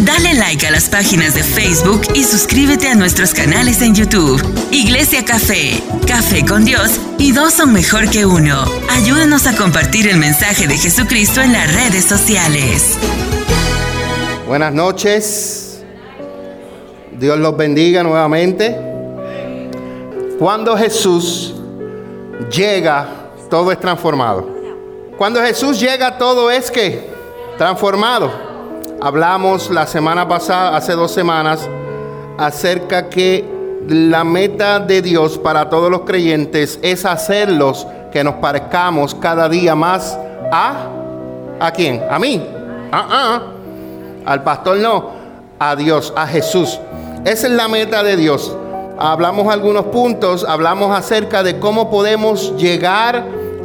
Dale 0.00 0.34
like 0.34 0.64
a 0.64 0.70
las 0.70 0.88
páginas 0.88 1.34
de 1.34 1.42
Facebook 1.42 2.02
y 2.14 2.22
suscríbete 2.22 2.88
a 2.88 2.94
nuestros 2.94 3.34
canales 3.34 3.82
en 3.82 3.96
YouTube. 3.96 4.40
Iglesia 4.70 5.24
Café, 5.24 5.82
Café 6.06 6.46
con 6.46 6.64
Dios 6.64 7.00
y 7.18 7.32
dos 7.32 7.54
son 7.54 7.72
mejor 7.72 8.08
que 8.08 8.24
uno. 8.24 8.64
Ayúdanos 8.90 9.48
a 9.48 9.56
compartir 9.56 10.06
el 10.06 10.16
mensaje 10.16 10.68
de 10.68 10.78
Jesucristo 10.78 11.40
en 11.42 11.52
las 11.52 11.74
redes 11.74 12.04
sociales. 12.04 12.96
Buenas 14.46 14.72
noches. 14.72 15.82
Dios 17.18 17.36
los 17.40 17.56
bendiga 17.56 18.04
nuevamente. 18.04 18.78
Cuando 20.38 20.76
Jesús 20.76 21.54
llega, 22.54 23.32
todo 23.50 23.72
es 23.72 23.80
transformado. 23.80 24.48
Cuando 25.16 25.42
Jesús 25.42 25.80
llega, 25.80 26.16
todo 26.16 26.52
es 26.52 26.70
que 26.70 27.10
transformado. 27.58 28.47
Hablamos 29.00 29.70
la 29.70 29.86
semana 29.86 30.26
pasada, 30.26 30.76
hace 30.76 30.94
dos 30.94 31.12
semanas, 31.12 31.68
acerca 32.36 33.08
que 33.08 33.44
la 33.86 34.24
meta 34.24 34.80
de 34.80 35.02
Dios 35.02 35.38
para 35.38 35.70
todos 35.70 35.88
los 35.88 36.00
creyentes 36.00 36.80
es 36.82 37.04
hacerlos 37.04 37.86
que 38.12 38.24
nos 38.24 38.34
parezcamos 38.34 39.14
cada 39.14 39.48
día 39.48 39.76
más 39.76 40.18
a 40.50 40.88
¿a 41.60 41.70
quién? 41.70 42.02
A 42.10 42.18
mí. 42.18 42.44
Ah, 42.90 43.06
ah. 43.10 43.42
Al 44.26 44.42
pastor 44.42 44.78
no, 44.78 45.10
a 45.60 45.76
Dios, 45.76 46.12
a 46.16 46.26
Jesús. 46.26 46.80
Esa 47.24 47.46
es 47.46 47.52
la 47.52 47.68
meta 47.68 48.02
de 48.02 48.16
Dios. 48.16 48.54
Hablamos 48.98 49.52
algunos 49.52 49.86
puntos, 49.86 50.44
hablamos 50.44 50.96
acerca 50.96 51.44
de 51.44 51.60
cómo 51.60 51.88
podemos 51.88 52.56
llegar 52.56 53.24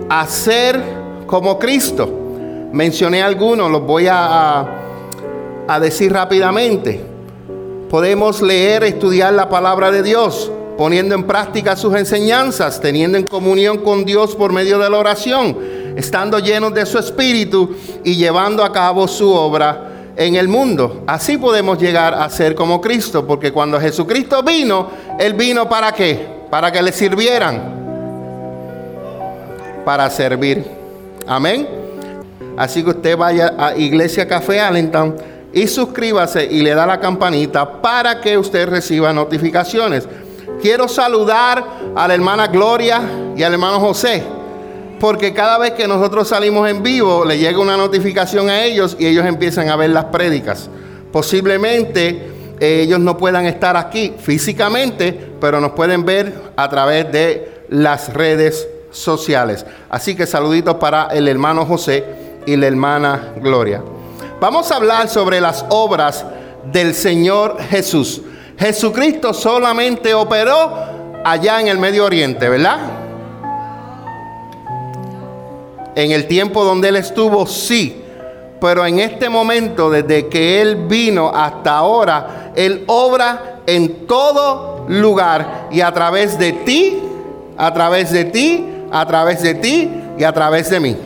a 0.09 0.27
ser 0.27 0.79
como 1.26 1.57
Cristo. 1.57 2.07
Mencioné 2.71 3.23
algunos, 3.23 3.71
los 3.71 3.84
voy 3.84 4.07
a, 4.07 4.59
a, 4.59 4.82
decir 5.80 6.12
rápidamente. 6.13 7.02
Podemos 7.90 8.41
leer, 8.41 8.84
estudiar 8.84 9.34
la 9.34 9.49
palabra 9.49 9.91
de 9.91 10.04
Dios, 10.04 10.51
poniendo 10.77 11.15
en 11.15 11.26
práctica 11.26 11.76
sus 11.76 11.96
enseñanzas, 11.96 12.82
teniendo 12.82 13.18
en 13.18 13.26
comunión 13.26 13.77
con 13.77 14.05
Dios 14.05 14.35
por 14.35 14.52
medio 14.52 14.79
de 14.79 14.90
la 14.90 14.98
oración, 14.98 15.57
estando 15.96 16.40
llenos 16.40 16.74
de 16.74 16.85
su 16.85 16.98
espíritu 16.98 17.76
y 18.04 18.15
llevando 18.15 18.63
a 18.63 18.74
cabo 18.74 19.07
su 19.07 19.32
obra 19.32 19.91
en 20.15 20.35
el 20.35 20.48
mundo. 20.48 21.04
Así 21.05 21.37
podemos 21.37 21.77
llegar 21.80 22.13
a 22.13 22.30
ser 22.30 22.55
como 22.55 22.82
Cristo, 22.82 23.26
porque 23.26 23.52
cuando 23.52 23.80
Jesucristo 23.80 24.41
vino, 24.41 24.90
Él 25.20 25.34
vino 25.34 25.70
para 25.70 25.91
qué? 25.91 26.27
Para 26.49 26.71
que 26.71 26.82
le 26.82 26.91
sirvieran. 26.91 27.84
Para 29.85 30.09
servir. 30.09 30.65
Amén. 31.27 31.68
Así 32.57 32.84
que 32.84 32.91
usted 32.91 33.18
vaya 33.18 33.54
a 33.57 33.76
Iglesia 33.76 34.27
Café 34.27 34.59
Allentown 34.59 35.15
y 35.54 35.68
suscríbase 35.68 36.46
y 36.46 36.62
le 36.62 36.73
da 36.73 36.85
la 36.85 36.99
campanita 36.99 37.82
para 37.82 38.20
que 38.20 38.37
usted 38.37 38.68
reciba 38.68 39.13
notificaciones. 39.13 40.07
Quiero 40.62 40.87
saludar 40.87 41.63
a 41.96 42.07
la 42.07 42.13
hermana 42.13 42.48
Gloria 42.48 43.01
y 43.35 43.43
al 43.43 43.54
hermano 43.54 43.79
José, 43.79 44.24
porque 44.99 45.34
cada 45.34 45.57
vez 45.59 45.71
que 45.71 45.87
nosotros 45.87 46.27
salimos 46.27 46.68
en 46.70 46.81
vivo 46.81 47.24
le 47.24 47.37
llega 47.37 47.59
una 47.59 47.77
notificación 47.77 48.49
a 48.49 48.63
ellos 48.63 48.98
y 48.99 49.05
ellos 49.05 49.26
empiezan 49.26 49.70
a 49.70 49.76
ver 49.76 49.91
las 49.91 50.05
prédicas. 50.05 50.70
Posiblemente 51.12 52.31
eh, 52.59 52.81
ellos 52.81 52.99
no 52.99 53.18
puedan 53.18 53.46
estar 53.46 53.77
aquí 53.77 54.13
físicamente, 54.18 55.34
pero 55.40 55.59
nos 55.62 55.74
pueden 55.74 56.05
ver 56.05 56.34
a 56.55 56.70
través 56.70 57.12
de 57.12 57.65
las 57.70 58.12
redes 58.13 58.68
sociales. 58.90 59.65
Así 59.90 60.15
que 60.15 60.26
saluditos 60.26 60.76
para 60.76 61.07
el 61.07 61.27
hermano 61.27 61.65
José 61.65 62.04
y 62.46 62.55
la 62.55 62.68
hermana 62.68 63.34
Gloria. 63.41 63.84
Vamos 64.44 64.74
a 64.74 64.75
hablar 64.75 65.08
sobre 65.08 65.40
las 65.40 65.63
obras 65.69 66.25
del 66.69 66.94
Señor 66.94 67.62
Jesús. 67.62 68.22
Jesucristo 68.59 69.34
solamente 69.34 70.13
operó 70.13 70.69
allá 71.24 71.62
en 71.62 71.69
el 71.69 71.78
Medio 71.78 72.03
Oriente, 72.03 72.50
¿verdad? 72.50 72.78
En 75.96 76.12
el 76.12 76.28
tiempo 76.28 76.66
donde 76.66 76.90
Él 76.90 76.98
estuvo, 76.98 77.48
sí. 77.48 78.03
Pero 78.59 78.86
en 78.86 79.00
este 79.00 79.30
momento, 79.30 79.90
desde 79.90 80.28
que 80.28 80.62
Él 80.62 80.88
vino 80.90 81.32
hasta 81.34 81.78
ahora, 81.78 82.52
Él 82.53 82.84
obra 82.88 83.62
en 83.66 84.06
todo 84.08 84.84
lugar 84.90 85.70
y 85.72 85.80
a 85.80 85.94
través 85.94 86.38
de 86.38 86.52
ti, 86.52 87.02
a 87.58 87.74
través 87.74 88.12
de 88.12 88.26
ti 88.26 88.70
a 88.92 89.06
través 89.06 89.42
de 89.42 89.53
ti 89.56 89.90
y 90.18 90.24
a 90.26 90.34
través 90.34 90.70
de 90.70 90.82
mí. 90.82 90.98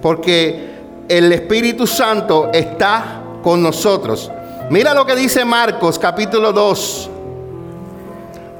Porque 0.00 0.70
el 1.10 1.32
Espíritu 1.32 1.88
Santo 1.88 2.50
está 2.52 3.20
con 3.42 3.60
nosotros. 3.60 4.30
Mira 4.70 4.94
lo 4.94 5.04
que 5.04 5.16
dice 5.16 5.44
Marcos 5.44 5.98
capítulo 5.98 6.52
2, 6.52 7.10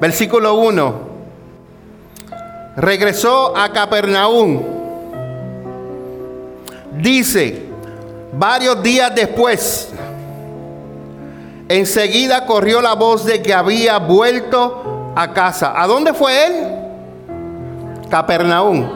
versículo 0.01 0.55
1. 0.55 0.93
Regresó 2.75 3.55
a 3.55 3.71
Capernaum. 3.71 4.61
Dice, 7.01 7.67
varios 8.33 8.83
días 8.83 9.15
después, 9.15 9.87
enseguida 11.69 12.45
corrió 12.45 12.81
la 12.81 12.95
voz 12.95 13.23
de 13.23 13.41
que 13.41 13.53
había 13.53 13.97
vuelto 13.97 15.13
a 15.15 15.31
casa. 15.31 15.81
¿A 15.81 15.87
dónde 15.87 16.13
fue 16.13 16.47
él? 16.47 16.53
Capernaum. 18.09 18.89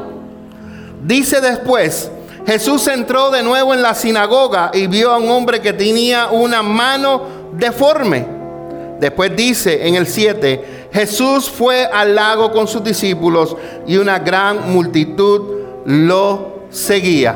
Dice 1.02 1.40
después, 1.40 2.12
Jesús 2.45 2.88
entró 2.88 3.31
de 3.31 3.41
nuevo 3.41 3.73
en 3.73 3.81
la 3.81 3.95
sinagoga 3.95 4.69
y 4.73 4.85
vio 4.88 5.11
a 5.11 5.17
un 5.17 5.29
hombre 5.29 5.61
que 5.61 5.73
tenía 5.73 6.28
una 6.28 6.61
mano 6.61 7.23
deforme. 7.53 8.25
Después 9.00 9.35
dice 9.35 9.88
en 9.88 9.95
el 9.95 10.06
7, 10.06 10.89
Jesús 10.94 11.50
fue 11.50 11.85
al 11.85 12.16
lago 12.16 12.51
con 12.51 12.67
sus 12.67 12.83
discípulos 12.83 13.57
y 13.88 13.97
una 13.97 14.19
gran 14.19 14.72
multitud 14.72 15.41
lo 15.85 16.67
seguía. 16.69 17.35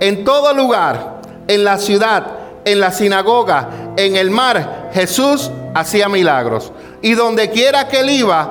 En 0.00 0.24
todo 0.24 0.52
lugar, 0.52 1.22
en 1.48 1.64
la 1.64 1.78
ciudad, 1.78 2.26
en 2.64 2.78
la 2.78 2.92
sinagoga, 2.92 3.70
en 3.96 4.16
el 4.16 4.30
mar, 4.30 4.90
Jesús 4.92 5.50
hacía 5.74 6.08
milagros. 6.08 6.72
Y 7.00 7.14
donde 7.14 7.50
quiera 7.50 7.88
que 7.88 8.00
él 8.00 8.10
iba, 8.10 8.50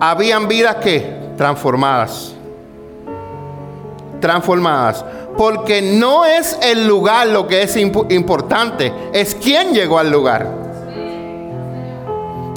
habían 0.00 0.48
vidas 0.48 0.76
que 0.76 1.30
transformadas. 1.36 2.32
Transformadas. 4.20 5.04
Porque 5.36 5.80
no 5.80 6.24
es 6.24 6.58
el 6.62 6.86
lugar 6.86 7.28
lo 7.28 7.46
que 7.46 7.62
es 7.62 7.76
importante, 7.76 8.92
es 9.12 9.34
quién 9.34 9.72
llegó 9.72 9.98
al 9.98 10.10
lugar. 10.10 10.60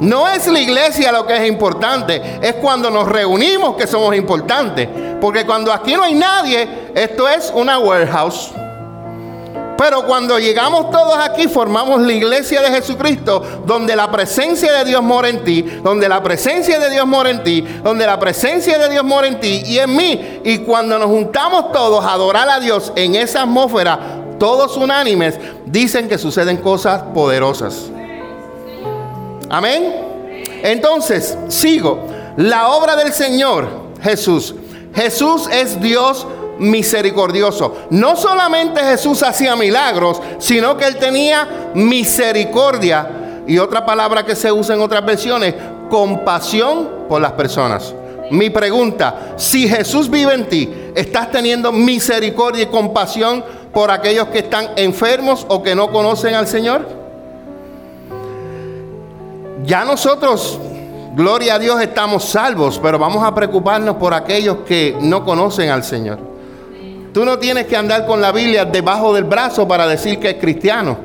No 0.00 0.28
es 0.28 0.46
la 0.48 0.60
iglesia 0.60 1.12
lo 1.12 1.26
que 1.26 1.36
es 1.36 1.48
importante, 1.48 2.20
es 2.42 2.54
cuando 2.54 2.90
nos 2.90 3.08
reunimos 3.08 3.76
que 3.76 3.86
somos 3.86 4.14
importantes. 4.14 4.88
Porque 5.20 5.46
cuando 5.46 5.72
aquí 5.72 5.94
no 5.94 6.02
hay 6.02 6.14
nadie, 6.14 6.90
esto 6.94 7.28
es 7.28 7.50
una 7.54 7.78
warehouse. 7.78 8.52
Pero 9.76 10.04
cuando 10.06 10.38
llegamos 10.38 10.90
todos 10.90 11.16
aquí, 11.18 11.48
formamos 11.48 12.00
la 12.00 12.12
iglesia 12.12 12.62
de 12.62 12.68
Jesucristo, 12.68 13.42
donde 13.66 13.96
la 13.96 14.10
presencia 14.10 14.72
de 14.72 14.84
Dios 14.84 15.02
mora 15.02 15.28
en 15.28 15.44
ti, 15.44 15.62
donde 15.82 16.08
la 16.08 16.22
presencia 16.22 16.78
de 16.78 16.90
Dios 16.90 17.06
mora 17.06 17.30
en 17.30 17.42
ti, 17.42 17.62
donde 17.82 18.06
la 18.06 18.18
presencia 18.18 18.78
de 18.78 18.88
Dios 18.88 19.04
mora 19.04 19.26
en 19.26 19.40
ti 19.40 19.62
y 19.66 19.78
en 19.78 19.94
mí. 19.96 20.40
Y 20.44 20.58
cuando 20.58 20.98
nos 20.98 21.08
juntamos 21.08 21.72
todos 21.72 22.04
a 22.04 22.12
adorar 22.12 22.48
a 22.48 22.60
Dios 22.60 22.92
en 22.94 23.16
esa 23.16 23.42
atmósfera, 23.42 23.98
todos 24.38 24.76
unánimes, 24.76 25.38
dicen 25.66 26.08
que 26.08 26.18
suceden 26.18 26.58
cosas 26.58 27.02
poderosas. 27.14 27.90
Amén. 29.50 29.94
Entonces, 30.62 31.36
sigo. 31.48 32.06
La 32.36 32.68
obra 32.68 32.96
del 32.96 33.12
Señor 33.12 33.68
Jesús. 34.02 34.54
Jesús 34.94 35.48
es 35.52 35.80
Dios 35.80 36.26
misericordioso. 36.58 37.86
No 37.90 38.16
solamente 38.16 38.80
Jesús 38.80 39.22
hacía 39.22 39.56
milagros, 39.56 40.20
sino 40.38 40.76
que 40.76 40.86
él 40.86 40.96
tenía 40.96 41.70
misericordia. 41.74 43.42
Y 43.46 43.58
otra 43.58 43.84
palabra 43.84 44.24
que 44.24 44.36
se 44.36 44.50
usa 44.50 44.74
en 44.74 44.82
otras 44.82 45.04
versiones, 45.04 45.54
compasión 45.90 47.06
por 47.08 47.20
las 47.20 47.32
personas. 47.32 47.94
Mi 48.30 48.48
pregunta, 48.50 49.34
si 49.36 49.68
Jesús 49.68 50.08
vive 50.08 50.34
en 50.34 50.48
ti, 50.48 50.72
¿estás 50.94 51.30
teniendo 51.30 51.72
misericordia 51.72 52.64
y 52.64 52.66
compasión 52.66 53.44
por 53.72 53.90
aquellos 53.90 54.28
que 54.28 54.38
están 54.38 54.70
enfermos 54.76 55.44
o 55.48 55.62
que 55.62 55.74
no 55.74 55.90
conocen 55.92 56.34
al 56.34 56.46
Señor? 56.46 56.86
Ya 59.64 59.84
nosotros, 59.84 60.58
gloria 61.14 61.54
a 61.54 61.58
Dios, 61.58 61.80
estamos 61.80 62.24
salvos, 62.24 62.78
pero 62.82 62.98
vamos 62.98 63.22
a 63.22 63.34
preocuparnos 63.34 63.96
por 63.96 64.14
aquellos 64.14 64.58
que 64.66 64.96
no 65.00 65.24
conocen 65.24 65.70
al 65.70 65.84
Señor. 65.84 66.33
Tú 67.14 67.24
no 67.24 67.38
tienes 67.38 67.66
que 67.66 67.76
andar 67.76 68.04
con 68.04 68.20
la 68.20 68.32
Biblia 68.32 68.66
debajo 68.66 69.14
del 69.14 69.24
brazo 69.24 69.66
para 69.66 69.86
decir 69.86 70.18
que 70.18 70.30
es 70.30 70.36
cristiano. 70.36 70.98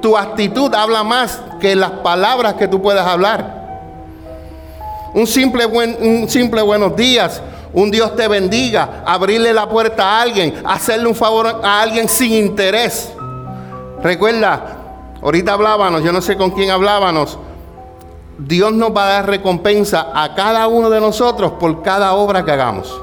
Tu 0.00 0.16
actitud 0.16 0.72
habla 0.72 1.02
más 1.02 1.40
que 1.58 1.74
las 1.74 1.90
palabras 1.90 2.54
que 2.54 2.68
tú 2.68 2.80
puedas 2.80 3.06
hablar. 3.06 3.64
Un 5.14 5.26
simple, 5.26 5.64
buen, 5.66 5.96
un 6.00 6.28
simple 6.28 6.62
buenos 6.62 6.94
días, 6.94 7.42
un 7.72 7.90
Dios 7.90 8.14
te 8.14 8.28
bendiga, 8.28 9.02
abrirle 9.04 9.52
la 9.52 9.68
puerta 9.68 10.04
a 10.04 10.22
alguien, 10.22 10.54
hacerle 10.64 11.08
un 11.08 11.14
favor 11.16 11.60
a 11.64 11.80
alguien 11.80 12.08
sin 12.08 12.32
interés. 12.32 13.12
Recuerda, 14.02 14.84
Ahorita 15.24 15.54
hablábamos, 15.54 16.02
yo 16.02 16.12
no 16.12 16.20
sé 16.20 16.36
con 16.36 16.50
quién 16.50 16.70
hablábamos. 16.70 17.38
Dios 18.36 18.74
nos 18.74 18.94
va 18.94 19.06
a 19.06 19.08
dar 19.08 19.26
recompensa 19.26 20.08
a 20.14 20.34
cada 20.34 20.68
uno 20.68 20.90
de 20.90 21.00
nosotros 21.00 21.52
por 21.52 21.80
cada 21.80 22.12
obra 22.12 22.44
que 22.44 22.50
hagamos. 22.50 22.94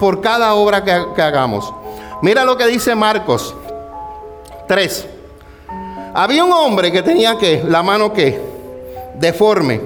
Por 0.00 0.20
cada 0.20 0.54
obra 0.54 0.82
que, 0.82 1.04
que 1.14 1.22
hagamos. 1.22 1.72
Mira 2.22 2.44
lo 2.44 2.56
que 2.56 2.66
dice 2.68 2.94
Marcos 2.94 3.52
3. 4.68 5.06
Había 6.14 6.44
un 6.44 6.52
hombre 6.52 6.92
que 6.92 7.02
tenía 7.02 7.36
que, 7.36 7.64
la 7.66 7.82
mano 7.82 8.12
que, 8.12 8.40
deforme. 9.18 9.80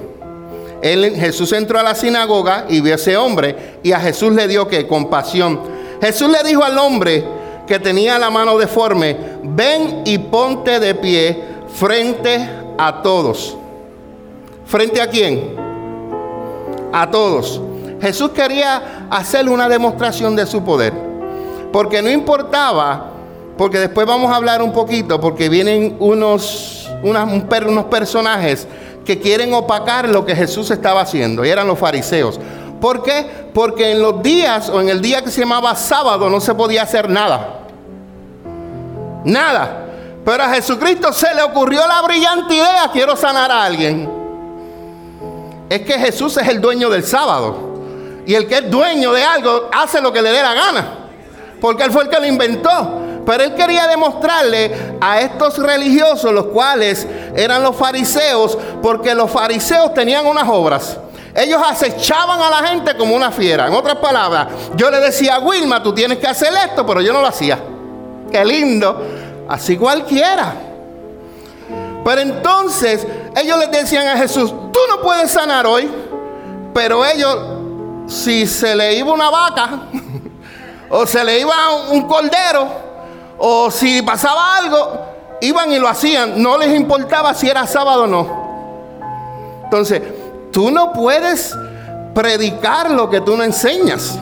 Él, 0.82 1.16
Jesús 1.16 1.52
entró 1.52 1.78
a 1.78 1.82
la 1.82 1.94
sinagoga 1.94 2.66
y 2.68 2.82
vio 2.82 2.92
a 2.92 2.96
ese 2.96 3.16
hombre 3.16 3.78
y 3.82 3.92
a 3.92 4.00
Jesús 4.00 4.34
le 4.34 4.46
dio 4.46 4.68
que 4.68 4.86
compasión. 4.86 5.60
Jesús 6.02 6.28
le 6.28 6.46
dijo 6.46 6.62
al 6.62 6.76
hombre 6.76 7.24
que 7.66 7.78
tenía 7.78 8.18
la 8.18 8.28
mano 8.28 8.58
deforme, 8.58 9.16
ven 9.42 10.02
y 10.04 10.18
ponte 10.18 10.78
de 10.78 10.94
pie 10.94 11.42
frente 11.74 12.48
a 12.76 13.00
todos. 13.02 13.56
¿Frente 14.66 15.00
a 15.00 15.08
quién? 15.08 15.56
A 16.92 17.10
todos. 17.10 17.62
Jesús 18.02 18.30
quería 18.32 19.06
hacerle 19.10 19.52
una 19.52 19.70
demostración 19.70 20.36
de 20.36 20.44
su 20.44 20.62
poder. 20.62 21.15
Porque 21.76 22.00
no 22.00 22.10
importaba 22.10 23.10
porque 23.58 23.78
después 23.78 24.06
vamos 24.06 24.32
a 24.32 24.36
hablar 24.36 24.62
un 24.62 24.72
poquito, 24.72 25.20
porque 25.20 25.50
vienen 25.50 25.94
unos, 25.98 26.90
unos 27.02 27.84
personajes 27.84 28.66
que 29.04 29.20
quieren 29.20 29.52
opacar 29.52 30.08
lo 30.08 30.24
que 30.24 30.34
Jesús 30.34 30.70
estaba 30.70 31.02
haciendo, 31.02 31.44
y 31.44 31.50
eran 31.50 31.66
los 31.66 31.78
fariseos. 31.78 32.40
¿Por 32.80 33.02
qué? 33.02 33.26
Porque 33.52 33.92
en 33.92 34.00
los 34.00 34.22
días 34.22 34.70
o 34.70 34.80
en 34.80 34.88
el 34.88 35.02
día 35.02 35.22
que 35.22 35.30
se 35.30 35.42
llamaba 35.42 35.74
sábado 35.76 36.30
no 36.30 36.40
se 36.40 36.54
podía 36.54 36.82
hacer 36.82 37.10
nada. 37.10 37.58
Nada. 39.26 39.84
Pero 40.24 40.44
a 40.44 40.54
Jesucristo 40.54 41.12
se 41.12 41.34
le 41.34 41.42
ocurrió 41.42 41.86
la 41.86 42.00
brillante 42.00 42.54
idea, 42.54 42.88
quiero 42.90 43.14
sanar 43.16 43.52
a 43.52 43.64
alguien. 43.64 44.08
Es 45.68 45.82
que 45.82 45.92
Jesús 45.98 46.38
es 46.38 46.48
el 46.48 46.58
dueño 46.58 46.88
del 46.88 47.04
sábado. 47.04 47.74
Y 48.24 48.32
el 48.32 48.46
que 48.46 48.54
es 48.54 48.70
dueño 48.70 49.12
de 49.12 49.22
algo 49.22 49.68
hace 49.70 50.00
lo 50.00 50.10
que 50.10 50.22
le 50.22 50.30
dé 50.30 50.40
la 50.40 50.54
gana. 50.54 51.05
Porque 51.60 51.84
él 51.84 51.90
fue 51.90 52.04
el 52.04 52.08
que 52.08 52.20
lo 52.20 52.26
inventó. 52.26 53.06
Pero 53.26 53.42
él 53.42 53.54
quería 53.54 53.88
demostrarle 53.88 54.96
a 55.00 55.20
estos 55.20 55.58
religiosos, 55.58 56.32
los 56.32 56.46
cuales 56.46 57.06
eran 57.34 57.62
los 57.62 57.74
fariseos, 57.74 58.56
porque 58.80 59.14
los 59.14 59.30
fariseos 59.30 59.92
tenían 59.92 60.26
unas 60.26 60.48
obras. 60.48 60.96
Ellos 61.34 61.60
acechaban 61.68 62.40
a 62.40 62.48
la 62.48 62.68
gente 62.68 62.96
como 62.96 63.14
una 63.14 63.30
fiera. 63.30 63.66
En 63.66 63.74
otras 63.74 63.96
palabras, 63.96 64.46
yo 64.76 64.90
le 64.90 65.00
decía 65.00 65.34
a 65.34 65.38
Wilma, 65.40 65.82
tú 65.82 65.92
tienes 65.92 66.18
que 66.18 66.26
hacer 66.26 66.52
esto, 66.64 66.86
pero 66.86 67.00
yo 67.02 67.12
no 67.12 67.20
lo 67.20 67.26
hacía. 67.26 67.58
Qué 68.30 68.44
lindo. 68.44 69.02
Así 69.48 69.76
cualquiera. 69.76 70.54
Pero 72.04 72.20
entonces 72.20 73.06
ellos 73.34 73.58
les 73.58 73.70
decían 73.70 74.06
a 74.06 74.16
Jesús, 74.16 74.50
tú 74.72 74.78
no 74.88 75.02
puedes 75.02 75.30
sanar 75.30 75.66
hoy. 75.66 75.90
Pero 76.72 77.04
ellos, 77.04 77.36
si 78.06 78.46
se 78.46 78.74
le 78.76 78.94
iba 78.94 79.12
una 79.12 79.28
vaca 79.28 79.80
o 80.90 81.06
se 81.06 81.24
le 81.24 81.40
iba 81.40 81.54
un 81.90 82.02
cordero, 82.02 82.68
o 83.38 83.70
si 83.70 84.02
pasaba 84.02 84.56
algo, 84.56 85.06
iban 85.40 85.70
y 85.72 85.78
lo 85.78 85.88
hacían. 85.88 86.42
No 86.42 86.56
les 86.58 86.74
importaba 86.74 87.34
si 87.34 87.48
era 87.48 87.66
sábado 87.66 88.04
o 88.04 88.06
no. 88.06 88.46
Entonces, 89.64 90.02
tú 90.52 90.70
no 90.70 90.92
puedes 90.92 91.54
predicar 92.14 92.90
lo 92.90 93.10
que 93.10 93.20
tú 93.20 93.36
no 93.36 93.42
enseñas. 93.42 94.18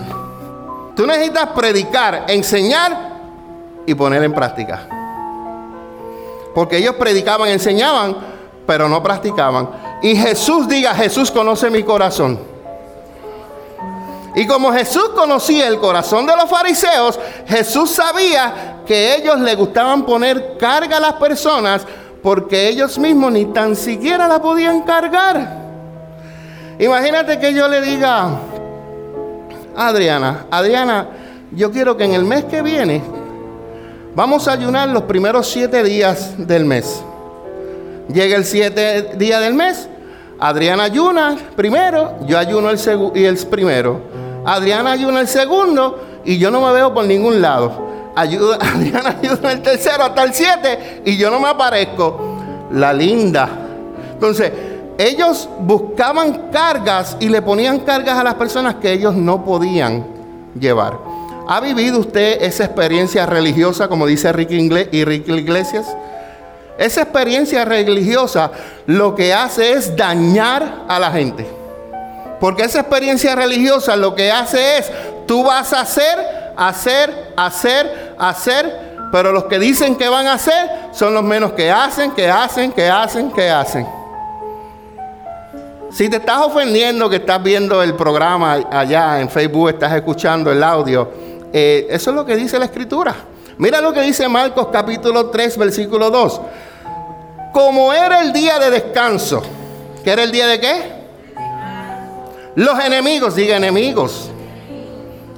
Tú 0.96 1.06
necesitas 1.06 1.48
predicar, 1.50 2.24
enseñar 2.28 3.12
y 3.86 3.94
poner 3.94 4.22
en 4.22 4.32
práctica. 4.32 4.88
Porque 6.54 6.78
ellos 6.78 6.94
predicaban, 6.94 7.48
enseñaban, 7.48 8.16
pero 8.66 8.88
no 8.88 9.02
practicaban. 9.02 9.68
Y 10.02 10.16
Jesús 10.16 10.68
diga, 10.68 10.94
Jesús 10.94 11.30
conoce 11.30 11.68
mi 11.68 11.82
corazón. 11.82 12.53
Y 14.34 14.46
como 14.46 14.72
Jesús 14.72 15.10
conocía 15.14 15.68
el 15.68 15.78
corazón 15.78 16.26
de 16.26 16.34
los 16.34 16.50
fariseos, 16.50 17.18
Jesús 17.46 17.90
sabía 17.90 18.80
que 18.86 19.16
ellos 19.16 19.38
le 19.38 19.54
gustaban 19.54 20.04
poner 20.04 20.56
carga 20.58 20.96
a 20.96 21.00
las 21.00 21.12
personas 21.14 21.86
porque 22.22 22.68
ellos 22.68 22.98
mismos 22.98 23.32
ni 23.32 23.44
tan 23.46 23.76
siquiera 23.76 24.26
la 24.26 24.40
podían 24.40 24.82
cargar. 24.82 25.62
Imagínate 26.78 27.38
que 27.38 27.54
yo 27.54 27.68
le 27.68 27.80
diga, 27.80 28.30
Adriana, 29.76 30.46
Adriana, 30.50 31.06
yo 31.52 31.70
quiero 31.70 31.96
que 31.96 32.04
en 32.04 32.14
el 32.14 32.24
mes 32.24 32.44
que 32.46 32.62
viene 32.62 33.02
vamos 34.14 34.48
a 34.48 34.52
ayunar 34.52 34.88
los 34.88 35.04
primeros 35.04 35.48
siete 35.48 35.84
días 35.84 36.34
del 36.36 36.64
mes. 36.64 37.02
Llega 38.12 38.36
el 38.36 38.44
siete 38.44 39.14
día 39.16 39.38
del 39.38 39.54
mes, 39.54 39.88
Adriana 40.40 40.84
ayuna 40.84 41.36
primero, 41.54 42.16
yo 42.26 42.38
ayuno 42.38 42.70
el, 42.70 42.78
y 43.14 43.24
el 43.24 43.36
primero. 43.46 44.13
Adriana 44.44 44.92
ayuda 44.92 45.20
el 45.20 45.28
segundo 45.28 46.20
y 46.24 46.38
yo 46.38 46.50
no 46.50 46.60
me 46.60 46.72
veo 46.72 46.92
por 46.92 47.04
ningún 47.04 47.40
lado. 47.40 48.12
Ayuda, 48.14 48.58
Adriana 48.60 49.16
ayuda 49.22 49.52
el 49.52 49.62
tercero 49.62 50.04
hasta 50.04 50.22
el 50.22 50.34
siete 50.34 51.02
y 51.04 51.16
yo 51.16 51.30
no 51.30 51.40
me 51.40 51.48
aparezco. 51.48 52.36
La 52.72 52.92
linda. 52.92 53.48
Entonces, 54.12 54.52
ellos 54.98 55.48
buscaban 55.60 56.50
cargas 56.50 57.16
y 57.20 57.28
le 57.28 57.42
ponían 57.42 57.80
cargas 57.80 58.18
a 58.18 58.24
las 58.24 58.34
personas 58.34 58.76
que 58.76 58.92
ellos 58.92 59.14
no 59.14 59.44
podían 59.44 60.06
llevar. 60.58 60.98
¿Ha 61.46 61.60
vivido 61.60 61.98
usted 61.98 62.42
esa 62.42 62.64
experiencia 62.64 63.26
religiosa, 63.26 63.88
como 63.88 64.06
dice 64.06 64.32
Ricky 64.32 64.56
Iglesias? 64.56 65.86
Esa 66.78 67.02
experiencia 67.02 67.64
religiosa 67.64 68.50
lo 68.86 69.14
que 69.14 69.32
hace 69.32 69.72
es 69.72 69.94
dañar 69.96 70.84
a 70.88 70.98
la 70.98 71.10
gente. 71.10 71.46
Porque 72.40 72.64
esa 72.64 72.80
experiencia 72.80 73.34
religiosa 73.34 73.96
lo 73.96 74.14
que 74.14 74.30
hace 74.30 74.78
es, 74.78 74.90
tú 75.26 75.44
vas 75.44 75.72
a 75.72 75.80
hacer, 75.80 76.52
hacer, 76.56 77.32
hacer, 77.36 78.14
hacer, 78.18 78.84
pero 79.12 79.32
los 79.32 79.44
que 79.44 79.58
dicen 79.58 79.96
que 79.96 80.08
van 80.08 80.26
a 80.26 80.34
hacer 80.34 80.70
son 80.92 81.14
los 81.14 81.22
menos 81.22 81.52
que 81.52 81.70
hacen, 81.70 82.12
que 82.12 82.28
hacen, 82.28 82.72
que 82.72 82.88
hacen, 82.88 83.30
que 83.30 83.48
hacen. 83.48 83.86
Si 85.90 86.08
te 86.08 86.16
estás 86.16 86.38
ofendiendo 86.38 87.08
que 87.08 87.16
estás 87.16 87.40
viendo 87.40 87.80
el 87.80 87.94
programa 87.94 88.54
allá 88.70 89.20
en 89.20 89.30
Facebook, 89.30 89.68
estás 89.68 89.92
escuchando 89.92 90.50
el 90.50 90.62
audio, 90.62 91.08
eh, 91.52 91.86
eso 91.88 92.10
es 92.10 92.16
lo 92.16 92.26
que 92.26 92.34
dice 92.34 92.58
la 92.58 92.64
escritura. 92.64 93.14
Mira 93.58 93.80
lo 93.80 93.92
que 93.92 94.00
dice 94.00 94.28
Marcos 94.28 94.68
capítulo 94.72 95.30
3, 95.30 95.56
versículo 95.56 96.10
2. 96.10 96.40
Como 97.52 97.92
era 97.92 98.20
el 98.22 98.32
día 98.32 98.58
de 98.58 98.70
descanso, 98.70 99.40
¿qué 100.02 100.10
era 100.10 100.24
el 100.24 100.32
día 100.32 100.48
de 100.48 100.58
qué? 100.58 100.93
Los 102.56 102.78
enemigos, 102.78 103.34
diga 103.34 103.56
enemigos. 103.56 104.30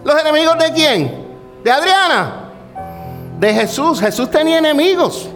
¿Los 0.05 0.21
enemigos 0.21 0.59
de 0.59 0.73
quién? 0.73 1.27
De 1.65 1.71
Adriana. 1.71 2.51
De 3.39 3.53
Jesús. 3.53 4.01
Jesús 4.01 4.31
tenía 4.31 4.59
enemigos. 4.59 5.29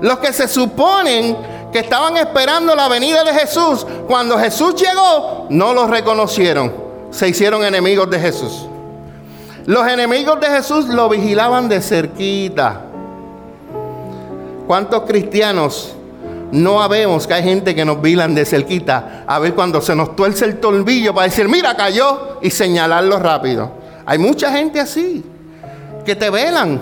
Los 0.00 0.18
que 0.18 0.32
se 0.32 0.48
suponen 0.48 1.36
que 1.72 1.78
estaban 1.80 2.16
esperando 2.16 2.74
la 2.74 2.88
venida 2.88 3.24
de 3.24 3.32
Jesús, 3.32 3.86
cuando 4.06 4.38
Jesús 4.38 4.74
llegó, 4.76 5.46
no 5.50 5.72
los 5.74 5.90
reconocieron. 5.90 6.72
Se 7.10 7.28
hicieron 7.28 7.64
enemigos 7.64 8.10
de 8.10 8.20
Jesús. 8.20 8.66
Los 9.66 9.86
enemigos 9.88 10.40
de 10.40 10.46
Jesús 10.46 10.86
lo 10.86 11.08
vigilaban 11.08 11.68
de 11.68 11.80
cerquita. 11.80 12.82
¿Cuántos 14.66 15.02
cristianos 15.02 15.95
no 16.52 16.82
habemos 16.82 17.26
que 17.26 17.34
hay 17.34 17.42
gente 17.42 17.74
que 17.74 17.84
nos 17.84 18.00
vilan 18.00 18.34
de 18.34 18.44
cerquita 18.44 19.24
a 19.26 19.38
ver 19.38 19.54
cuando 19.54 19.80
se 19.80 19.94
nos 19.94 20.14
tuerce 20.14 20.44
el 20.44 20.58
torbillo 20.58 21.14
para 21.14 21.26
decir, 21.26 21.48
mira, 21.48 21.76
cayó 21.76 22.38
y 22.40 22.50
señalarlo 22.50 23.18
rápido. 23.18 23.72
Hay 24.04 24.18
mucha 24.18 24.52
gente 24.52 24.80
así 24.80 25.24
que 26.04 26.14
te 26.14 26.30
velan. 26.30 26.80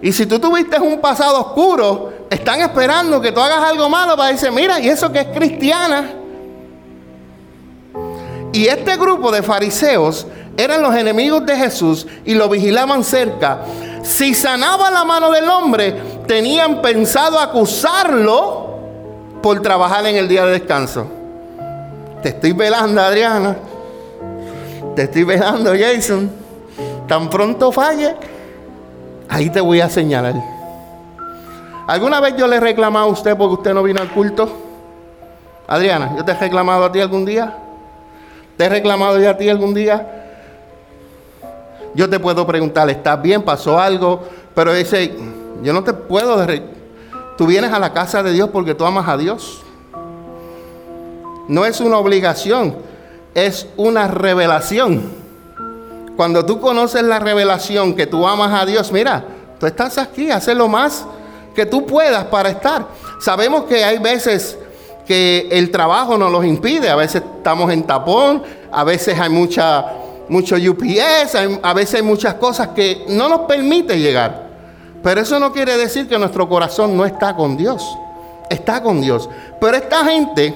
Y 0.00 0.12
si 0.12 0.26
tú 0.26 0.38
tuviste 0.38 0.78
un 0.78 1.00
pasado 1.00 1.40
oscuro, 1.40 2.12
están 2.30 2.60
esperando 2.60 3.20
que 3.20 3.32
tú 3.32 3.40
hagas 3.40 3.62
algo 3.62 3.88
malo 3.88 4.16
para 4.16 4.30
decir, 4.30 4.52
mira, 4.52 4.78
y 4.78 4.88
eso 4.88 5.10
que 5.10 5.20
es 5.20 5.26
cristiana. 5.28 6.12
Y 8.52 8.66
este 8.66 8.96
grupo 8.96 9.32
de 9.32 9.42
fariseos 9.42 10.26
eran 10.56 10.82
los 10.82 10.94
enemigos 10.94 11.44
de 11.44 11.56
Jesús 11.56 12.06
y 12.24 12.34
lo 12.34 12.48
vigilaban 12.48 13.04
cerca. 13.04 13.60
Si 14.02 14.34
sanaba 14.34 14.90
la 14.90 15.04
mano 15.04 15.30
del 15.30 15.48
hombre, 15.48 15.94
tenían 16.26 16.82
pensado 16.82 17.38
acusarlo 17.38 18.66
por 19.42 19.60
trabajar 19.62 20.06
en 20.06 20.16
el 20.16 20.28
día 20.28 20.44
de 20.44 20.52
descanso. 20.52 21.06
Te 22.22 22.30
estoy 22.30 22.52
velando, 22.52 23.00
Adriana. 23.00 23.56
Te 24.94 25.02
estoy 25.02 25.24
velando, 25.24 25.72
Jason. 25.78 26.30
Tan 27.06 27.30
pronto 27.30 27.70
falle, 27.70 28.16
ahí 29.28 29.50
te 29.50 29.60
voy 29.60 29.80
a 29.80 29.88
señalar. 29.88 30.34
¿Alguna 31.86 32.20
vez 32.20 32.34
yo 32.36 32.48
le 32.48 32.56
he 32.56 32.60
reclamado 32.60 33.06
a 33.06 33.10
usted 33.10 33.36
porque 33.36 33.54
usted 33.54 33.74
no 33.74 33.82
vino 33.82 34.00
al 34.00 34.10
culto? 34.10 34.50
Adriana, 35.68 36.14
¿yo 36.16 36.24
te 36.24 36.32
he 36.32 36.34
reclamado 36.34 36.84
a 36.84 36.90
ti 36.90 37.00
algún 37.00 37.24
día? 37.24 37.56
¿Te 38.56 38.64
he 38.64 38.68
reclamado 38.68 39.20
yo 39.20 39.30
a 39.30 39.36
ti 39.36 39.48
algún 39.48 39.74
día? 39.74 40.24
Yo 41.94 42.10
te 42.10 42.18
puedo 42.18 42.46
preguntar, 42.46 42.90
¿estás 42.90 43.22
bien? 43.22 43.42
¿Pasó 43.42 43.78
algo? 43.78 44.22
Pero 44.54 44.74
dice, 44.74 45.14
yo 45.62 45.72
no 45.72 45.84
te 45.84 45.92
puedo 45.92 46.44
Tú 47.36 47.46
vienes 47.46 47.72
a 47.72 47.78
la 47.78 47.92
casa 47.92 48.22
de 48.22 48.32
Dios 48.32 48.48
porque 48.50 48.74
tú 48.74 48.84
amas 48.84 49.08
a 49.08 49.16
Dios. 49.16 49.60
No 51.48 51.64
es 51.64 51.80
una 51.80 51.98
obligación, 51.98 52.76
es 53.34 53.66
una 53.76 54.08
revelación. 54.08 55.12
Cuando 56.16 56.46
tú 56.46 56.60
conoces 56.60 57.02
la 57.02 57.18
revelación 57.18 57.94
que 57.94 58.06
tú 58.06 58.26
amas 58.26 58.58
a 58.58 58.64
Dios, 58.64 58.90
mira, 58.90 59.22
tú 59.60 59.66
estás 59.66 59.98
aquí, 59.98 60.30
haces 60.30 60.56
lo 60.56 60.66
más 60.66 61.04
que 61.54 61.66
tú 61.66 61.84
puedas 61.84 62.24
para 62.24 62.48
estar. 62.48 62.86
Sabemos 63.20 63.64
que 63.64 63.84
hay 63.84 63.98
veces 63.98 64.58
que 65.06 65.46
el 65.52 65.70
trabajo 65.70 66.16
nos 66.16 66.32
los 66.32 66.44
impide, 66.44 66.88
a 66.88 66.96
veces 66.96 67.22
estamos 67.36 67.70
en 67.70 67.84
tapón, 67.84 68.42
a 68.72 68.82
veces 68.82 69.18
hay 69.20 69.28
mucha, 69.28 69.84
mucho 70.28 70.56
UPS, 70.56 71.36
a 71.62 71.74
veces 71.74 71.96
hay 71.96 72.02
muchas 72.02 72.34
cosas 72.34 72.68
que 72.68 73.04
no 73.08 73.28
nos 73.28 73.40
permite 73.40 73.98
llegar. 73.98 74.45
Pero 75.02 75.20
eso 75.20 75.38
no 75.38 75.52
quiere 75.52 75.76
decir 75.76 76.08
que 76.08 76.18
nuestro 76.18 76.48
corazón 76.48 76.96
no 76.96 77.04
está 77.04 77.34
con 77.34 77.56
Dios, 77.56 77.82
está 78.50 78.82
con 78.82 79.00
Dios. 79.00 79.28
Pero 79.60 79.76
esta 79.76 80.04
gente 80.04 80.54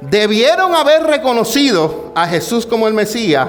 debieron 0.00 0.74
haber 0.74 1.02
reconocido 1.04 2.12
a 2.14 2.26
Jesús 2.26 2.66
como 2.66 2.88
el 2.88 2.94
Mesías, 2.94 3.48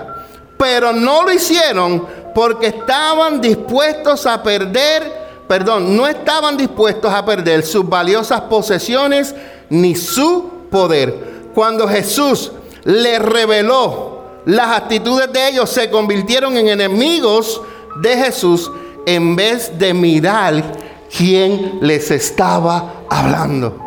pero 0.58 0.94
no 0.94 1.24
lo 1.24 1.32
hicieron 1.32 2.06
porque 2.34 2.68
estaban 2.68 3.42
dispuestos 3.42 4.25
a 4.25 4.42
perder, 4.42 5.12
perdón, 5.48 5.96
no 5.96 6.08
estaban 6.08 6.58
dispuestos 6.58 7.14
a 7.14 7.25
perder 7.25 7.66
sus 7.66 7.88
valiosas 7.88 8.42
posesiones 8.42 9.34
ni 9.70 9.96
su 9.96 10.50
poder. 10.70 11.36
Cuando 11.54 11.88
Jesús 11.88 12.52
les 12.84 13.20
reveló 13.20 14.24
las 14.46 14.78
actitudes 14.78 15.32
de 15.32 15.50
ellos, 15.50 15.70
se 15.70 15.90
convirtieron 15.90 16.58
en 16.58 16.68
enemigos 16.68 17.62
de 18.02 18.18
Jesús 18.18 18.72
en 19.06 19.36
vez 19.36 19.78
de 19.78 19.94
mirar 19.94 20.64
quién 21.16 21.80
les 21.82 22.12
estaba 22.12 23.04
hablando. 23.10 23.78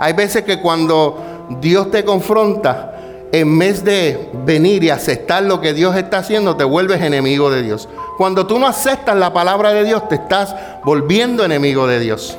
Hay 0.00 0.12
veces 0.12 0.44
que 0.44 0.60
cuando 0.60 1.18
Dios 1.60 1.90
te 1.90 2.04
confronta, 2.04 2.94
en 3.32 3.58
vez 3.58 3.84
de 3.84 4.30
venir 4.44 4.84
y 4.84 4.90
aceptar 4.90 5.42
lo 5.42 5.60
que 5.60 5.74
Dios 5.74 5.96
está 5.96 6.18
haciendo, 6.18 6.56
te 6.56 6.64
vuelves 6.64 7.02
enemigo 7.02 7.50
de 7.50 7.62
Dios. 7.62 7.88
Cuando 8.16 8.46
tú 8.46 8.58
no 8.58 8.66
aceptas 8.66 9.16
la 9.16 9.32
palabra 9.32 9.72
de 9.72 9.84
Dios, 9.84 10.08
te 10.08 10.14
estás 10.14 10.54
volviendo 10.84 11.44
enemigo 11.44 11.86
de 11.86 12.00
Dios. 12.00 12.38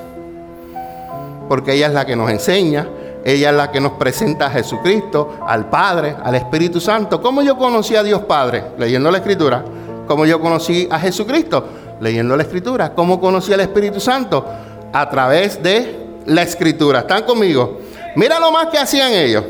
Porque 1.48 1.74
ella 1.74 1.88
es 1.88 1.94
la 1.94 2.06
que 2.06 2.16
nos 2.16 2.30
enseña, 2.32 2.88
ella 3.24 3.50
es 3.50 3.56
la 3.56 3.72
que 3.72 3.82
nos 3.82 3.94
presenta 3.94 4.48
a 4.48 4.52
Jesucristo, 4.52 5.38
al 5.46 5.70
Padre, 5.70 6.16
al 6.24 6.36
Espíritu 6.36 6.80
Santo. 6.80 7.22
¿Cómo 7.22 7.42
yo 7.42 7.58
conocí 7.58 7.96
a 7.96 8.04
Dios 8.04 8.22
Padre? 8.22 8.64
Leyendo 8.78 9.12
la 9.12 9.18
Escritura. 9.20 9.64
¿Cómo 10.10 10.26
yo 10.26 10.42
conocí 10.42 10.88
a 10.90 10.98
Jesucristo? 10.98 11.64
Leyendo 12.02 12.36
la 12.36 12.42
Escritura. 12.42 12.96
¿Cómo 12.96 13.22
conocí 13.22 13.54
al 13.54 13.60
Espíritu 13.60 14.00
Santo? 14.00 14.44
A 14.92 15.08
través 15.08 15.62
de 15.62 16.24
la 16.26 16.42
Escritura. 16.42 17.02
¿Están 17.02 17.22
conmigo? 17.26 17.82
Mira 18.16 18.40
lo 18.40 18.52
más 18.52 18.70
que 18.70 18.80
hacían 18.80 19.14
ellos. 19.14 19.44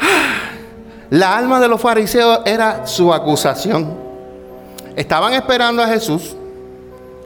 La 1.10 1.36
alma 1.36 1.60
de 1.60 1.68
los 1.68 1.80
fariseos 1.80 2.40
era 2.46 2.84
su 2.84 3.14
acusación. 3.14 3.96
Estaban 4.96 5.32
esperando 5.34 5.80
a 5.80 5.86
Jesús 5.86 6.34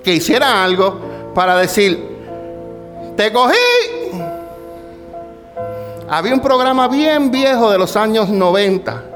que 0.03 0.13
hiciera 0.13 0.63
algo 0.63 1.33
para 1.35 1.57
decir, 1.57 1.99
te 3.17 3.33
cogí. 3.33 3.55
Había 6.11 6.35
un 6.35 6.41
programa 6.41 6.89
bien 6.89 7.31
viejo 7.31 7.71
de 7.71 7.79
los 7.79 7.97
años 7.97 8.29
90 8.29 9.14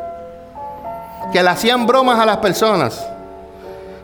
que 1.32 1.42
le 1.42 1.48
hacían 1.48 1.86
bromas 1.86 2.18
a 2.18 2.26
las 2.26 2.38
personas. 2.38 3.06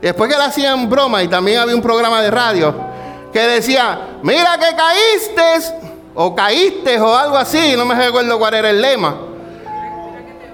Después 0.00 0.30
que 0.30 0.36
le 0.36 0.44
hacían 0.44 0.88
bromas 0.88 1.24
y 1.24 1.28
también 1.28 1.60
había 1.60 1.74
un 1.74 1.82
programa 1.82 2.20
de 2.20 2.30
radio 2.30 2.74
que 3.32 3.40
decía, 3.40 4.18
mira 4.22 4.58
que 4.58 4.76
caíste, 4.76 5.74
o 6.14 6.34
caíste, 6.34 7.00
o 7.00 7.16
algo 7.16 7.36
así, 7.36 7.74
no 7.76 7.84
me 7.84 7.94
recuerdo 7.94 8.38
cuál 8.38 8.54
era 8.54 8.70
el 8.70 8.80
lema. 8.80 9.16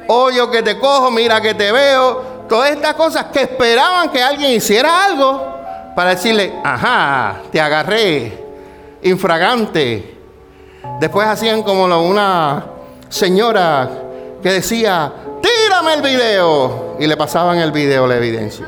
Oye, 0.06 0.40
que 0.50 0.62
te 0.62 0.78
cojo, 0.78 1.10
mira 1.10 1.40
que 1.40 1.54
te 1.54 1.70
veo. 1.70 2.22
Todas 2.48 2.70
estas 2.70 2.94
cosas 2.94 3.26
que 3.26 3.42
esperaban 3.42 4.08
que 4.08 4.22
alguien 4.22 4.52
hiciera 4.52 5.04
algo 5.04 5.54
para 5.94 6.10
decirle, 6.10 6.54
ajá, 6.64 7.42
te 7.52 7.60
agarré, 7.60 8.44
infragante. 9.02 10.18
Después 10.98 11.28
hacían 11.28 11.62
como 11.62 11.84
una 11.84 12.64
señora 13.08 13.88
que 14.42 14.52
decía, 14.52 15.12
el 15.88 16.02
video. 16.02 16.96
Y 16.99 17.06
le 17.06 17.16
pasaban 17.16 17.58
el 17.58 17.72
video, 17.72 18.06
la 18.06 18.16
evidencia. 18.16 18.66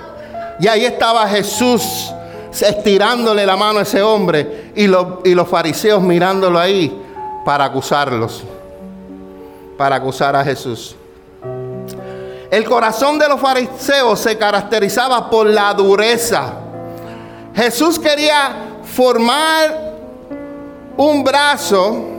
Y 0.58 0.68
ahí 0.68 0.84
estaba 0.84 1.26
Jesús 1.28 2.12
estirándole 2.60 3.46
la 3.46 3.56
mano 3.56 3.78
a 3.78 3.82
ese 3.82 4.02
hombre 4.02 4.72
y, 4.74 4.84
y 4.84 5.34
los 5.34 5.48
fariseos 5.48 6.02
mirándolo 6.02 6.58
ahí 6.58 7.02
para 7.44 7.64
acusarlos, 7.64 8.42
para 9.76 9.96
acusar 9.96 10.36
a 10.36 10.44
Jesús. 10.44 10.96
El 12.50 12.64
corazón 12.64 13.18
de 13.18 13.28
los 13.28 13.40
fariseos 13.40 14.20
se 14.20 14.36
caracterizaba 14.36 15.30
por 15.30 15.46
la 15.46 15.72
dureza. 15.72 16.52
Jesús 17.54 17.98
quería 17.98 18.52
formar 18.84 19.92
un 20.96 21.24
brazo, 21.24 22.11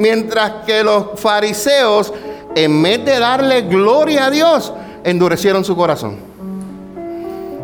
mientras 0.00 0.64
que 0.64 0.82
los 0.82 1.20
fariseos, 1.20 2.12
en 2.54 2.82
vez 2.82 3.04
de 3.04 3.18
darle 3.18 3.62
gloria 3.62 4.26
a 4.26 4.30
Dios, 4.30 4.72
endurecieron 5.04 5.62
su 5.62 5.76
corazón. 5.76 6.16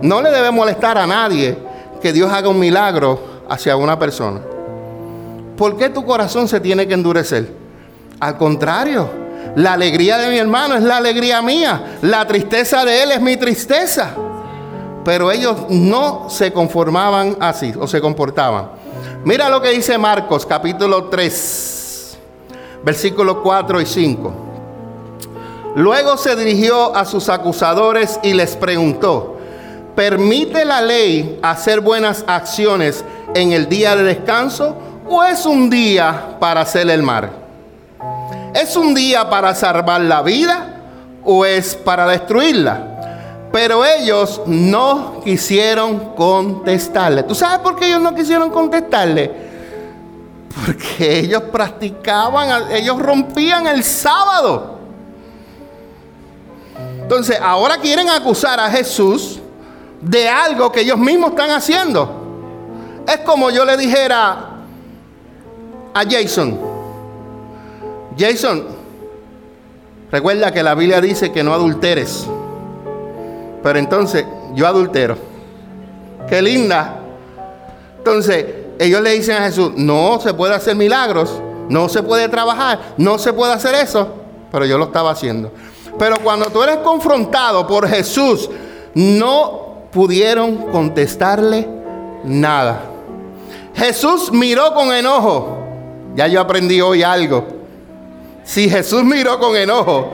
No 0.03 0.21
le 0.21 0.31
debe 0.31 0.51
molestar 0.51 0.99
a 0.99 1.07
nadie 1.07 1.57
que 2.01 2.13
Dios 2.13 2.31
haga 2.31 2.51
un 2.51 2.59
milagro 2.59 3.19
hacia 3.49 3.75
una 3.77 3.99
persona. 3.99 4.41
¿Por 5.57 5.79
qué 5.79 5.89
tu 5.89 6.05
corazón 6.05 6.47
se 6.47 6.61
tiene 6.61 6.87
que 6.87 6.93
endurecer? 6.93 7.51
Al 8.21 8.37
contrario, 8.37 9.09
la 9.57 9.73
alegría 9.73 10.19
de 10.19 10.29
mi 10.29 10.37
hermano 10.37 10.75
es 10.75 10.83
la 10.83 10.99
alegría 10.99 11.41
mía, 11.41 11.99
la 12.03 12.27
tristeza 12.27 12.85
de 12.85 13.03
él 13.03 13.13
es 13.13 13.21
mi 13.23 13.39
tristeza. 13.39 14.11
Pero 15.07 15.33
ellos 15.33 15.57
no 15.71 16.29
se 16.29 16.53
conformaban 16.53 17.39
así 17.41 17.73
o 17.81 17.87
se 17.87 18.03
comportaban. 18.03 18.69
Mira 19.25 19.49
lo 19.49 19.63
que 19.63 19.71
dice 19.71 19.97
Marcos 19.97 20.45
capítulo 20.45 21.05
3, 21.05 21.76
versículos 22.87 23.39
4 23.43 23.81
y 23.81 23.87
5. 23.87 24.33
Luego 25.75 26.17
se 26.17 26.37
dirigió 26.37 26.95
a 26.95 27.05
sus 27.05 27.29
acusadores 27.29 28.21
y 28.23 28.33
les 28.33 28.55
preguntó, 28.55 29.37
¿Permite 29.97 30.65
la 30.65 30.81
ley 30.81 31.41
hacer 31.43 31.81
buenas 31.81 32.23
acciones 32.29 33.05
en 33.35 33.51
el 33.51 33.69
día 33.69 33.97
de 33.97 34.05
descanso 34.05 34.77
o 35.09 35.25
es 35.25 35.47
un 35.47 35.69
día 35.69 36.37
para 36.39 36.61
hacer 36.61 36.89
el 36.89 37.03
mar? 37.03 37.31
¿Es 38.55 38.77
un 38.77 38.95
día 38.95 39.29
para 39.29 39.53
salvar 39.57 40.03
la 40.03 40.23
vida 40.23 40.83
o 41.25 41.45
es 41.45 41.75
para 41.75 42.07
destruirla? 42.07 43.49
Pero 43.51 43.85
ellos 43.85 44.43
no 44.47 45.23
quisieron 45.25 46.15
contestarle. 46.15 47.25
¿Tú 47.25 47.35
sabes 47.35 47.59
por 47.59 47.75
qué 47.75 47.89
ellos 47.89 48.01
no 48.01 48.15
quisieron 48.15 48.51
contestarle? 48.51 49.56
Porque 50.65 51.19
ellos 51.19 51.43
practicaban, 51.53 52.73
ellos 52.73 52.99
rompían 53.01 53.67
el 53.67 53.83
sábado. 53.85 54.79
Entonces, 57.03 57.39
ahora 57.41 57.77
quieren 57.79 58.09
acusar 58.09 58.59
a 58.59 58.71
Jesús 58.71 59.39
de 60.01 60.29
algo 60.29 60.73
que 60.73 60.81
ellos 60.81 60.99
mismos 60.99 61.31
están 61.31 61.51
haciendo. 61.51 62.25
Es 63.07 63.19
como 63.19 63.51
yo 63.51 63.65
le 63.65 63.77
dijera 63.77 64.51
a 65.95 66.03
Jason, 66.09 66.59
Jason, 68.19 68.65
recuerda 70.11 70.53
que 70.53 70.63
la 70.63 70.75
Biblia 70.75 71.01
dice 71.01 71.31
que 71.33 71.43
no 71.43 71.53
adulteres, 71.53 72.27
pero 73.63 73.79
entonces 73.79 74.25
yo 74.55 74.67
adultero. 74.67 75.17
Qué 76.29 76.43
linda. 76.43 76.97
Entonces, 77.99 78.66
ellos 78.79 79.01
le 79.01 79.11
dicen 79.13 79.37
a 79.37 79.47
Jesús, 79.47 79.73
no 79.77 80.21
se 80.21 80.35
puede 80.35 80.55
hacer 80.55 80.77
milagros, 80.77 81.41
no 81.69 81.89
se 81.89 82.03
puede 82.03 82.29
trabajar, 82.29 82.95
no 82.97 83.19
se 83.19 83.33
puede 83.33 83.53
hacer 83.53 83.75
eso, 83.75 84.09
pero 84.53 84.65
yo 84.65 84.79
lo 84.79 84.87
estaba 84.87 85.11
haciendo. 85.11 85.51
Pero 85.99 86.17
cuando 86.23 86.47
tú 86.47 86.63
eres 86.63 86.79
confrontado 86.79 87.67
por 87.67 87.89
Jesús, 87.89 88.51
no 88.95 89.89
pudieron 89.93 90.57
contestarle 90.71 91.69
nada. 92.25 92.83
Jesús 93.75 94.31
miró 94.33 94.75
con 94.75 94.93
enojo. 94.93 95.59
Ya 96.15 96.27
yo 96.29 96.41
aprendí 96.41 96.81
hoy 96.81 97.03
algo. 97.03 97.45
Si 98.45 98.71
Jesús 98.71 99.05
miró 99.05 99.39
con 99.39 99.57
enojo, 99.57 100.13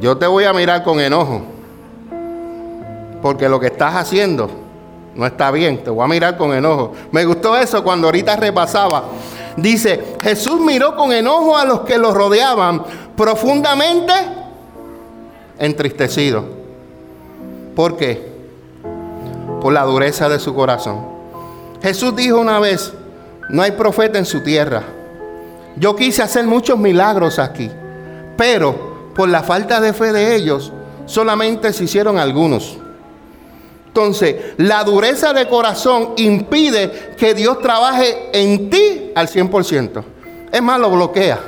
yo 0.00 0.16
te 0.16 0.26
voy 0.26 0.44
a 0.44 0.52
mirar 0.52 0.82
con 0.82 1.00
enojo. 1.00 1.42
Porque 3.20 3.48
lo 3.48 3.58
que 3.58 3.66
estás 3.66 3.96
haciendo 3.96 4.67
no 5.18 5.26
está 5.26 5.50
bien. 5.50 5.82
Te 5.82 5.90
voy 5.90 6.04
a 6.04 6.06
mirar 6.06 6.36
con 6.38 6.54
enojo. 6.54 6.92
Me 7.10 7.24
gustó 7.24 7.56
eso 7.56 7.82
cuando 7.82 8.06
ahorita 8.06 8.36
repasaba. 8.36 9.02
Dice, 9.56 10.16
Jesús 10.22 10.60
miró 10.60 10.94
con 10.94 11.12
enojo 11.12 11.56
a 11.56 11.64
los 11.64 11.80
que 11.80 11.98
los 11.98 12.14
rodeaban 12.14 12.84
profundamente 13.16 14.12
entristecido. 15.58 16.44
¿Por 17.74 17.96
qué? 17.96 18.28
Por 19.60 19.72
la 19.72 19.82
dureza 19.82 20.28
de 20.28 20.38
su 20.38 20.54
corazón. 20.54 21.04
Jesús 21.82 22.14
dijo 22.14 22.38
una 22.38 22.60
vez, 22.60 22.92
no 23.50 23.62
hay 23.62 23.72
profeta 23.72 24.18
en 24.18 24.24
su 24.24 24.44
tierra. 24.44 24.84
Yo 25.74 25.96
quise 25.96 26.22
hacer 26.22 26.46
muchos 26.46 26.78
milagros 26.78 27.40
aquí, 27.40 27.68
pero 28.36 29.10
por 29.16 29.28
la 29.28 29.42
falta 29.42 29.80
de 29.80 29.92
fe 29.92 30.12
de 30.12 30.36
ellos, 30.36 30.72
solamente 31.06 31.72
se 31.72 31.84
hicieron 31.84 32.18
algunos. 32.18 32.78
Entonces, 33.98 34.54
la 34.58 34.84
dureza 34.84 35.32
de 35.32 35.48
corazón 35.48 36.10
impide 36.18 37.16
que 37.16 37.34
Dios 37.34 37.58
trabaje 37.58 38.30
en 38.32 38.70
ti 38.70 39.10
al 39.12 39.26
100%. 39.26 40.04
Es 40.52 40.62
más, 40.62 40.78
lo 40.78 40.88
bloquea. 40.88 41.40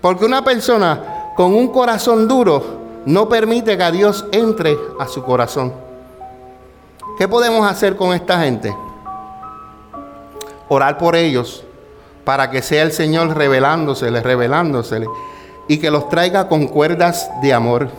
Porque 0.00 0.24
una 0.24 0.42
persona 0.42 1.32
con 1.36 1.52
un 1.52 1.68
corazón 1.68 2.26
duro 2.26 2.80
no 3.04 3.28
permite 3.28 3.76
que 3.76 3.92
Dios 3.92 4.24
entre 4.32 4.74
a 4.98 5.06
su 5.06 5.22
corazón. 5.22 5.74
¿Qué 7.18 7.28
podemos 7.28 7.70
hacer 7.70 7.94
con 7.94 8.14
esta 8.14 8.40
gente? 8.40 8.74
Orar 10.70 10.96
por 10.96 11.14
ellos 11.14 11.62
para 12.24 12.50
que 12.50 12.62
sea 12.62 12.84
el 12.84 12.92
Señor 12.92 13.36
revelándosele, 13.36 14.22
revelándosele 14.22 15.08
y 15.68 15.76
que 15.76 15.90
los 15.90 16.08
traiga 16.08 16.48
con 16.48 16.68
cuerdas 16.68 17.30
de 17.42 17.52
amor. 17.52 17.90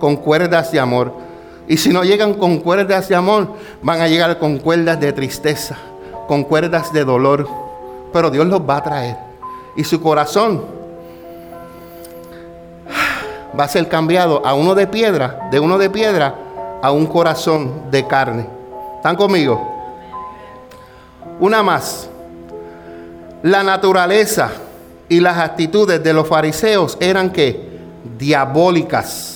Con 0.00 0.16
cuerdas 0.16 0.72
de 0.72 0.80
amor. 0.80 1.21
Y 1.68 1.76
si 1.76 1.90
no 1.90 2.02
llegan 2.04 2.34
con 2.34 2.58
cuerdas 2.58 3.08
de 3.08 3.14
amor, 3.14 3.48
van 3.82 4.00
a 4.00 4.08
llegar 4.08 4.38
con 4.38 4.58
cuerdas 4.58 5.00
de 5.00 5.12
tristeza, 5.12 5.76
con 6.26 6.44
cuerdas 6.44 6.92
de 6.92 7.04
dolor. 7.04 7.48
Pero 8.12 8.30
Dios 8.30 8.46
los 8.46 8.60
va 8.60 8.78
a 8.78 8.82
traer. 8.82 9.16
Y 9.76 9.84
su 9.84 10.00
corazón 10.02 10.62
va 13.58 13.64
a 13.64 13.68
ser 13.68 13.88
cambiado 13.88 14.44
a 14.44 14.54
uno 14.54 14.74
de 14.74 14.86
piedra, 14.86 15.48
de 15.50 15.60
uno 15.60 15.78
de 15.78 15.90
piedra 15.90 16.34
a 16.82 16.90
un 16.90 17.06
corazón 17.06 17.90
de 17.90 18.06
carne. 18.06 18.46
¿Están 18.96 19.16
conmigo? 19.16 19.68
Una 21.40 21.62
más. 21.62 22.08
La 23.42 23.62
naturaleza 23.62 24.50
y 25.08 25.20
las 25.20 25.38
actitudes 25.38 26.02
de 26.02 26.12
los 26.12 26.28
fariseos 26.28 26.96
eran 27.00 27.30
que 27.30 27.72
diabólicas. 28.18 29.31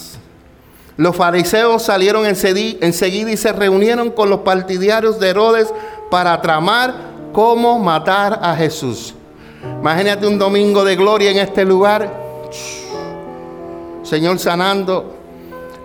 Los 0.96 1.14
fariseos 1.14 1.82
salieron 1.82 2.24
enseguida 2.24 3.30
y 3.30 3.36
se 3.36 3.52
reunieron 3.52 4.10
con 4.10 4.30
los 4.30 4.40
partidarios 4.40 5.20
de 5.20 5.28
Herodes 5.28 5.72
para 6.10 6.40
tramar 6.40 6.94
cómo 7.32 7.78
matar 7.78 8.38
a 8.42 8.56
Jesús. 8.56 9.14
Imagínate 9.80 10.26
un 10.26 10.38
domingo 10.38 10.84
de 10.84 10.96
gloria 10.96 11.30
en 11.30 11.38
este 11.38 11.66
lugar. 11.66 12.10
Señor 14.02 14.38
sanando, 14.38 15.16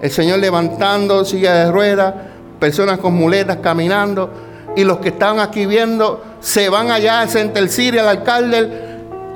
el 0.01 0.11
Señor 0.11 0.39
levantando 0.39 1.25
silla 1.25 1.55
de 1.55 1.71
ruedas, 1.71 2.13
personas 2.57 2.99
con 2.99 3.13
muletas 3.13 3.57
caminando, 3.57 4.29
y 4.77 4.85
los 4.85 4.99
que 4.99 5.09
estaban 5.09 5.39
aquí 5.39 5.65
viendo 5.65 6.23
se 6.39 6.69
van 6.69 6.89
allá 6.89 7.19
a 7.19 7.27
Centel 7.27 7.69
al 7.99 8.07
alcalde. 8.07 8.87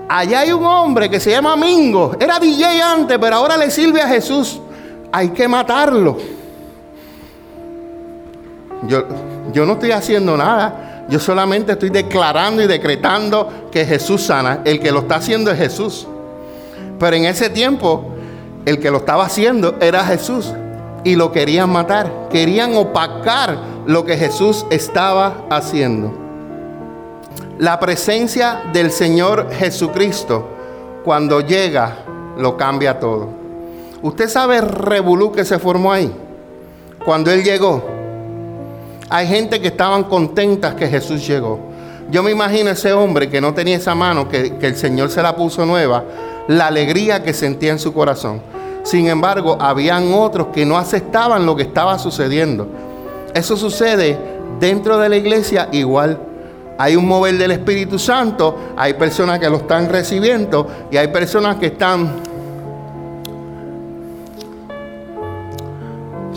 Allá 0.08 0.42
hay 0.42 0.54
un 0.54 0.66
hombre 0.66 1.10
que 1.10 1.20
se 1.20 1.32
llama 1.32 1.58
Mingo, 1.58 2.16
era 2.18 2.40
DJ 2.40 2.82
antes, 2.82 3.18
pero 3.20 3.36
ahora 3.36 3.58
le 3.58 3.70
sirve 3.70 4.02
a 4.02 4.08
Jesús. 4.08 4.62
Hay 5.12 5.30
que 5.30 5.48
matarlo. 5.48 6.18
Yo, 8.88 9.06
yo 9.54 9.66
no 9.66 9.74
estoy 9.74 9.92
haciendo 9.92 10.36
nada. 10.38 11.06
Yo 11.10 11.20
solamente 11.20 11.74
estoy 11.74 11.90
declarando 11.90 12.62
y 12.64 12.68
decretando 12.68 13.70
que 13.72 13.86
Jesús 13.86 14.24
sana. 14.24 14.62
El 14.66 14.80
que 14.80 14.92
lo 14.92 15.00
está 15.00 15.16
haciendo 15.16 15.52
es 15.52 15.58
Jesús. 15.58 16.08
Pero 17.00 17.16
en 17.16 17.26
ese 17.26 17.50
tiempo 17.50 18.12
el 18.66 18.80
que 18.80 18.90
lo 18.90 18.98
estaba 18.98 19.26
haciendo 19.26 19.76
era 19.80 20.04
Jesús 20.04 20.54
y 21.04 21.16
lo 21.16 21.32
querían 21.32 21.70
matar. 21.70 22.30
Querían 22.32 22.76
opacar 22.76 23.58
lo 23.86 24.06
que 24.06 24.18
Jesús 24.18 24.66
estaba 24.72 25.46
haciendo. 25.50 26.14
La 27.60 27.80
presencia 27.80 28.64
del 28.74 28.92
Señor 28.92 29.52
Jesucristo 29.52 30.50
cuando 31.06 31.42
llega 31.42 32.00
lo 32.38 32.58
cambia 32.58 33.00
todo. 33.00 33.45
Usted 34.02 34.30
sabe 34.30 34.58
el 34.58 34.68
revolú 34.68 35.32
que 35.32 35.46
se 35.46 35.60
formó 35.60 35.92
ahí 35.92 36.12
cuando 37.04 37.32
Él 37.32 37.44
llegó. 37.44 37.84
Hay 39.10 39.28
gente 39.28 39.62
que 39.62 39.68
estaban 39.68 40.04
contentas 40.06 40.74
que 40.76 40.88
Jesús 40.88 41.26
llegó. 41.26 41.60
Yo 42.10 42.24
me 42.24 42.32
imagino 42.32 42.70
ese 42.70 42.94
hombre 42.94 43.30
que 43.30 43.42
no 43.42 43.54
tenía 43.54 43.78
esa 43.78 43.96
mano, 43.96 44.28
que, 44.28 44.58
que 44.58 44.68
el 44.68 44.76
Señor 44.76 45.10
se 45.10 45.22
la 45.22 45.36
puso 45.36 45.66
nueva, 45.66 46.04
la 46.48 46.68
alegría 46.68 47.24
que 47.24 47.34
sentía 47.34 47.72
en 47.72 47.80
su 47.80 47.94
corazón. 47.94 48.42
Sin 48.84 49.08
embargo, 49.08 49.58
habían 49.60 50.14
otros 50.14 50.48
que 50.54 50.66
no 50.66 50.78
aceptaban 50.78 51.46
lo 51.46 51.56
que 51.56 51.64
estaba 51.64 51.98
sucediendo. 51.98 52.68
Eso 53.34 53.58
sucede 53.58 54.18
dentro 54.60 54.98
de 54.98 55.10
la 55.10 55.18
iglesia 55.18 55.70
igual. 55.72 56.20
Hay 56.78 56.96
un 56.96 57.08
mover 57.08 57.38
del 57.38 57.52
Espíritu 57.52 57.98
Santo, 57.98 58.56
hay 58.76 58.94
personas 58.94 59.40
que 59.40 59.50
lo 59.50 59.58
están 59.58 59.90
recibiendo 59.90 60.68
y 60.92 60.98
hay 60.98 61.08
personas 61.08 61.56
que 61.56 61.68
están 61.68 62.12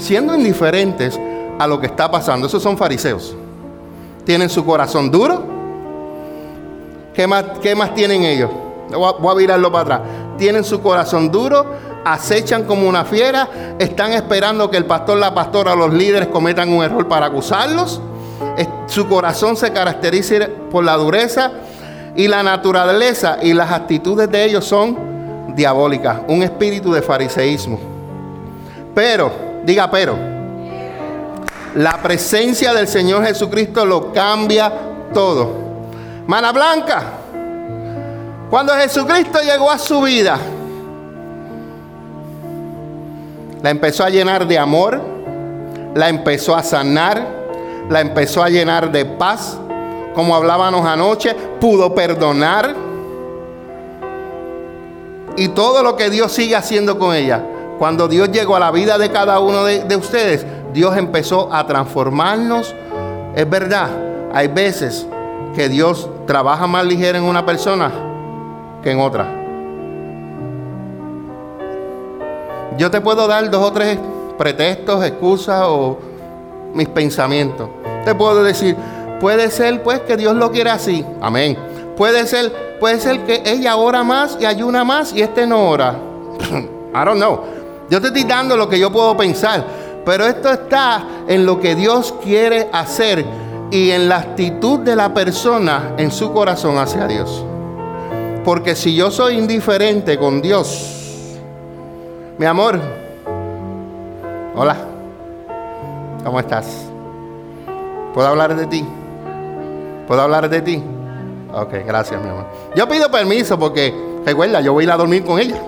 siendo 0.08 0.34
indiferentes 0.34 1.20
a 1.58 1.66
lo 1.66 1.78
que 1.78 1.86
está 1.86 2.10
pasando. 2.10 2.46
Esos 2.46 2.62
son 2.62 2.78
fariseos. 2.78 3.36
Tienen 4.24 4.48
su 4.48 4.64
corazón 4.64 5.10
duro. 5.10 5.42
¿Qué 7.12 7.26
más, 7.26 7.44
qué 7.60 7.74
más 7.74 7.94
tienen 7.94 8.24
ellos? 8.24 8.50
Voy 8.90 9.30
a 9.30 9.34
virarlo 9.34 9.70
para 9.70 9.96
atrás. 9.96 10.00
Tienen 10.38 10.64
su 10.64 10.80
corazón 10.80 11.30
duro 11.30 11.66
acechan 12.04 12.64
como 12.64 12.88
una 12.88 13.04
fiera, 13.04 13.76
están 13.78 14.12
esperando 14.12 14.70
que 14.70 14.78
el 14.78 14.86
pastor, 14.86 15.18
la 15.18 15.34
pastora, 15.34 15.74
los 15.74 15.92
líderes 15.92 16.28
cometan 16.28 16.72
un 16.72 16.82
error 16.82 17.06
para 17.06 17.26
acusarlos. 17.26 18.00
Su 18.86 19.06
corazón 19.08 19.56
se 19.56 19.72
caracteriza 19.72 20.48
por 20.70 20.84
la 20.84 20.96
dureza 20.96 21.50
y 22.16 22.28
la 22.28 22.42
naturaleza 22.42 23.38
y 23.42 23.52
las 23.52 23.70
actitudes 23.72 24.30
de 24.30 24.44
ellos 24.44 24.64
son 24.64 25.54
diabólicas, 25.54 26.20
un 26.28 26.42
espíritu 26.42 26.92
de 26.92 27.02
fariseísmo. 27.02 27.78
Pero, 28.94 29.47
diga 29.68 29.90
pero, 29.90 30.16
la 31.74 31.98
presencia 32.02 32.72
del 32.72 32.88
Señor 32.88 33.24
Jesucristo 33.24 33.85
lo 33.85 34.12
cambia 34.12 34.72
todo. 35.12 35.52
Mana 36.26 36.52
Blanca, 36.52 37.02
cuando 38.48 38.72
Jesucristo 38.74 39.40
llegó 39.42 39.70
a 39.70 39.78
su 39.78 40.00
vida, 40.00 40.38
La 43.62 43.70
empezó 43.70 44.04
a 44.04 44.09
llenar 44.09 44.46
de 44.46 44.57
amor, 44.57 45.00
la 45.94 46.09
empezó 46.09 46.54
a 46.54 46.62
sanar, 46.62 47.26
la 47.90 48.00
empezó 48.00 48.42
a 48.42 48.48
llenar 48.48 48.92
de 48.92 49.04
paz, 49.04 49.59
como 50.14 50.37
hablábamos 50.37 50.87
anoche, 50.87 51.35
pudo 51.61 51.92
perdonar. 51.94 52.74
Y 55.37 55.48
todo 55.48 55.83
lo 55.83 55.96
que 55.96 56.09
Dios 56.11 56.33
sigue 56.33 56.54
haciendo 56.54 56.98
con 56.98 57.14
ella. 57.14 57.42
Cuando 57.78 58.08
Dios 58.08 58.30
llegó 58.30 58.56
a 58.56 58.60
la 58.60 58.70
vida 58.70 58.98
de 58.98 59.10
cada 59.10 59.40
uno 59.40 59.64
de, 59.64 59.84
de 59.84 59.96
ustedes, 59.96 60.44
Dios 60.72 60.96
empezó 60.96 61.52
a 61.52 61.66
transformarnos. 61.66 62.74
Es 63.34 63.48
verdad, 63.48 63.88
hay 64.32 64.48
veces 64.48 65.06
que 65.54 65.68
Dios 65.68 66.08
trabaja 66.26 66.66
más 66.66 66.84
ligero 66.84 67.18
en 67.18 67.24
una 67.24 67.44
persona 67.46 67.90
que 68.82 68.90
en 68.90 69.00
otra. 69.00 69.38
Yo 72.76 72.90
te 72.90 73.00
puedo 73.00 73.26
dar 73.26 73.50
dos 73.50 73.64
o 73.64 73.72
tres 73.72 73.98
pretextos, 74.38 75.04
excusas 75.04 75.62
o 75.66 75.98
mis 76.72 76.88
pensamientos. 76.88 77.68
Te 78.04 78.14
puedo 78.14 78.44
decir, 78.44 78.76
puede 79.20 79.50
ser 79.50 79.82
pues 79.82 80.00
que 80.00 80.16
Dios 80.16 80.34
lo 80.36 80.52
quiera 80.52 80.74
así. 80.74 81.04
Amén. 81.20 81.58
Puede 81.96 82.26
ser, 82.26 82.78
puede 82.78 83.00
ser 83.00 83.24
que 83.24 83.42
ella 83.44 83.76
ora 83.76 84.04
más 84.04 84.38
y 84.40 84.46
ayuna 84.46 84.84
más 84.84 85.12
y 85.12 85.22
este 85.22 85.46
no 85.46 85.68
ora. 85.68 85.96
I 86.94 87.04
don't 87.04 87.16
know. 87.16 87.57
Yo 87.90 88.01
te 88.01 88.09
estoy 88.09 88.24
dando 88.24 88.57
lo 88.57 88.68
que 88.68 88.79
yo 88.79 88.90
puedo 88.90 89.16
pensar. 89.16 89.64
Pero 90.05 90.27
esto 90.27 90.51
está 90.51 91.05
en 91.27 91.44
lo 91.44 91.61
que 91.61 91.74
Dios 91.74 92.14
quiere 92.22 92.68
hacer 92.72 93.24
y 93.70 93.90
en 93.90 94.09
la 94.09 94.16
actitud 94.16 94.81
de 94.81 94.96
la 94.96 95.12
persona 95.12 95.94
en 95.98 96.11
su 96.11 96.33
corazón 96.33 96.79
hacia 96.79 97.07
Dios. 97.07 97.44
Porque 98.44 98.74
si 98.74 98.94
yo 98.94 99.11
soy 99.11 99.37
indiferente 99.37 100.18
con 100.18 100.40
Dios, 100.40 101.37
mi 102.38 102.46
amor. 102.46 102.81
Hola. 104.55 104.77
¿Cómo 106.24 106.40
estás? 106.40 106.66
¿Puedo 108.14 108.29
hablar 108.29 108.57
de 108.57 108.66
ti? 108.66 108.85
¿Puedo 110.07 110.22
hablar 110.22 110.48
de 110.48 110.62
ti? 110.62 110.83
Ok, 111.53 111.74
gracias, 111.87 112.20
mi 112.22 112.29
amor. 112.29 112.46
Yo 112.74 112.88
pido 112.88 113.11
permiso 113.11 113.59
porque, 113.59 113.94
recuerda, 114.24 114.61
yo 114.61 114.72
voy 114.72 114.85
a 114.85 114.87
ir 114.87 114.90
a 114.92 114.96
dormir 114.96 115.24
con 115.24 115.38
ella. 115.38 115.61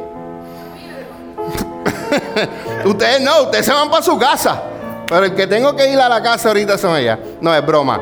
ustedes 2.85 3.21
no, 3.21 3.43
ustedes 3.43 3.67
se 3.67 3.73
van 3.73 3.91
para 3.91 4.03
su 4.03 4.19
casa. 4.19 4.63
Pero 5.11 5.27
el 5.27 5.35
que 5.35 5.47
tengo 5.49 5.75
que 5.75 5.91
ir 5.91 5.99
a 5.99 6.09
la 6.09 6.23
casa 6.23 6.49
ahorita 6.49 6.79
son 6.79 6.97
ellas. 6.97 7.19
No, 7.41 7.55
es 7.55 7.67
broma. 7.67 8.01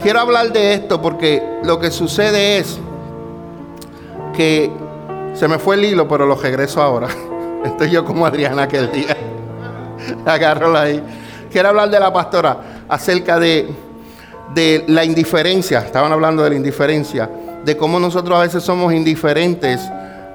Quiero 0.00 0.20
hablar 0.20 0.52
de 0.52 0.74
esto 0.74 1.00
porque 1.00 1.42
lo 1.62 1.78
que 1.78 1.90
sucede 1.90 2.58
es 2.58 2.78
que 4.34 4.70
se 5.34 5.48
me 5.48 5.58
fue 5.58 5.76
el 5.76 5.84
hilo, 5.84 6.08
pero 6.08 6.26
lo 6.26 6.34
regreso 6.36 6.80
ahora. 6.80 7.08
Estoy 7.64 7.90
yo 7.90 8.04
como 8.04 8.24
Adriana 8.24 8.62
aquel 8.62 8.90
día. 8.90 9.16
Agárralo 10.26 10.78
ahí. 10.78 11.02
Quiero 11.50 11.68
hablar 11.68 11.90
de 11.90 12.00
la 12.00 12.12
pastora 12.12 12.56
acerca 12.88 13.38
de, 13.38 13.68
de 14.54 14.84
la 14.88 15.04
indiferencia. 15.04 15.80
Estaban 15.80 16.10
hablando 16.10 16.42
de 16.42 16.50
la 16.50 16.56
indiferencia. 16.56 17.28
De 17.64 17.76
cómo 17.76 18.00
nosotros 18.00 18.38
a 18.38 18.42
veces 18.42 18.62
somos 18.62 18.92
indiferentes 18.92 19.80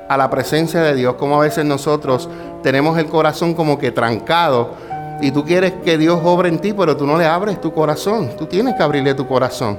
a 0.07 0.17
la 0.17 0.29
presencia 0.29 0.81
de 0.81 0.95
Dios. 0.95 1.15
Cómo 1.15 1.39
a 1.39 1.43
veces 1.43 1.65
nosotros 1.65 2.29
tenemos 2.61 2.97
el 2.97 3.07
corazón 3.07 3.53
como 3.53 3.77
que 3.77 3.91
trancado. 3.91 4.71
Y 5.21 5.31
tú 5.31 5.43
quieres 5.43 5.73
que 5.83 5.97
Dios 5.97 6.19
obre 6.23 6.49
en 6.49 6.59
ti, 6.59 6.73
pero 6.73 6.95
tú 6.95 7.05
no 7.05 7.17
le 7.17 7.25
abres 7.25 7.59
tu 7.59 7.73
corazón. 7.73 8.31
Tú 8.37 8.45
tienes 8.45 8.75
que 8.75 8.83
abrirle 8.83 9.13
tu 9.13 9.27
corazón. 9.27 9.77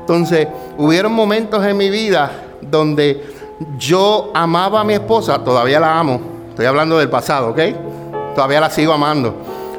Entonces, 0.00 0.46
hubieron 0.76 1.12
momentos 1.12 1.64
en 1.66 1.76
mi 1.76 1.90
vida 1.90 2.30
donde 2.60 3.24
yo 3.78 4.30
amaba 4.34 4.82
a 4.82 4.84
mi 4.84 4.94
esposa, 4.94 5.42
todavía 5.42 5.80
la 5.80 5.98
amo, 5.98 6.20
estoy 6.50 6.66
hablando 6.66 6.98
del 6.98 7.08
pasado, 7.08 7.50
¿ok? 7.50 7.58
Todavía 8.34 8.60
la 8.60 8.70
sigo 8.70 8.92
amando. 8.92 9.34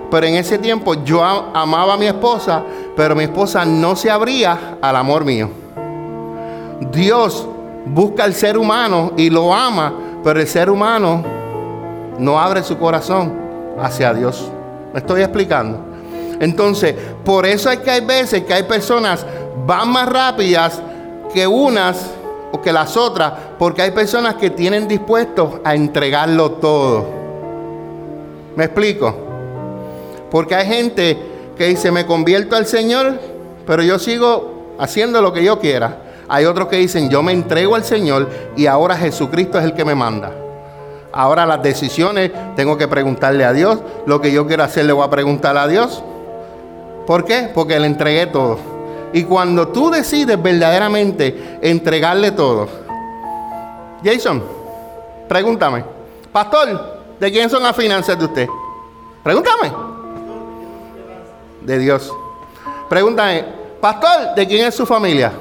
Pero 0.10 0.26
en 0.26 0.36
ese 0.36 0.58
tiempo 0.58 0.96
yo 1.04 1.24
amaba 1.24 1.94
a 1.94 1.98
mi 1.98 2.08
esposa, 2.08 2.64
pero 2.96 3.16
mi 3.16 3.24
esposa 3.24 3.66
no 3.66 3.96
se 3.96 4.10
abría 4.10 4.78
al 4.82 4.96
amor 4.96 5.26
mío. 5.26 5.50
Dios 6.92 7.48
busca 7.86 8.24
al 8.24 8.34
ser 8.34 8.58
humano 8.58 9.14
y 9.16 9.30
lo 9.30 9.54
ama, 9.54 9.94
pero 10.24 10.40
el 10.40 10.48
ser 10.48 10.70
humano 10.70 11.37
no 12.18 12.40
abre 12.40 12.64
su 12.64 12.78
corazón 12.78 13.34
hacia 13.80 14.14
Dios. 14.14 14.52
¿Me 14.94 15.00
estoy 15.00 15.22
explicando? 15.22 15.80
Entonces, 16.40 16.96
por 17.26 17.46
eso 17.46 17.70
es 17.70 17.80
que 17.80 17.92
hay 17.92 18.06
veces 18.06 18.44
que 18.44 18.54
hay 18.54 18.64
personas 18.64 19.26
van 19.66 19.90
más 19.90 20.08
rápidas 20.08 20.82
que 21.34 21.46
unas 21.46 22.12
o 22.52 22.62
que 22.62 22.72
las 22.72 22.96
otras, 22.96 23.34
porque 23.60 23.82
hay 23.82 23.92
personas 23.92 24.36
que 24.36 24.50
tienen 24.50 24.88
dispuestos 24.88 25.56
a 25.64 25.76
entregarlo 25.76 26.52
todo. 26.52 27.06
¿Me 28.56 28.66
explico? 28.66 29.16
Porque 30.32 30.56
hay 30.56 30.68
gente 30.68 31.18
que 31.58 31.68
dice, 31.68 31.92
me 31.92 32.06
convierto 32.06 32.56
al 32.56 32.66
Señor, 32.66 33.20
pero 33.66 33.84
yo 33.84 34.00
sigo 34.00 34.76
haciendo 34.80 35.22
lo 35.22 35.34
que 35.34 35.44
yo 35.44 35.60
quiera. 35.60 36.04
Hay 36.30 36.46
otros 36.46 36.68
que 36.68 36.78
dicen, 36.78 37.10
yo 37.10 37.22
me 37.22 37.32
entrego 37.32 37.76
al 37.76 37.84
Señor 37.84 38.30
y 38.56 38.66
ahora 38.68 38.96
Jesucristo 38.96 39.58
es 39.58 39.66
el 39.66 39.74
que 39.74 39.86
me 39.86 39.96
manda. 39.96 40.32
Ahora 41.18 41.48
las 41.48 41.64
decisiones 41.64 42.30
tengo 42.56 42.78
que 42.78 42.88
preguntarle 42.88 43.44
a 43.44 43.52
Dios. 43.52 43.80
Lo 44.06 44.22
que 44.22 44.32
yo 44.32 44.46
quiero 44.46 44.64
hacer 44.64 44.86
le 44.86 44.94
voy 44.94 45.04
a 45.04 45.10
preguntar 45.10 45.58
a 45.58 45.68
Dios. 45.68 46.04
¿Por 47.08 47.26
qué? 47.26 47.50
Porque 47.56 47.80
le 47.80 47.88
entregué 47.88 48.28
todo. 48.28 48.60
Y 49.14 49.24
cuando 49.24 49.70
tú 49.70 49.90
decides 49.90 50.40
verdaderamente 50.40 51.58
entregarle 51.64 52.30
todo, 52.34 52.68
Jason, 54.04 54.44
pregúntame, 55.28 55.84
pastor, 56.32 57.00
¿de 57.20 57.32
quién 57.32 57.50
son 57.50 57.64
las 57.64 57.76
finanzas 57.76 58.20
de 58.20 58.26
usted? 58.26 58.48
Pregúntame. 59.24 59.74
De 61.62 61.80
Dios. 61.80 62.14
Pregúntame, 62.88 63.44
pastor, 63.82 64.36
¿de 64.36 64.48
quién 64.48 64.68
es 64.68 64.76
su 64.76 64.86
familia? 64.86 65.32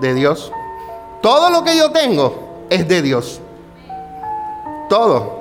De 0.00 0.14
Dios. 0.14 0.52
Todo 1.20 1.50
lo 1.50 1.64
que 1.64 1.76
yo 1.76 1.90
tengo 1.90 2.66
es 2.70 2.86
de 2.86 3.02
Dios. 3.02 3.40
Todo. 4.92 5.40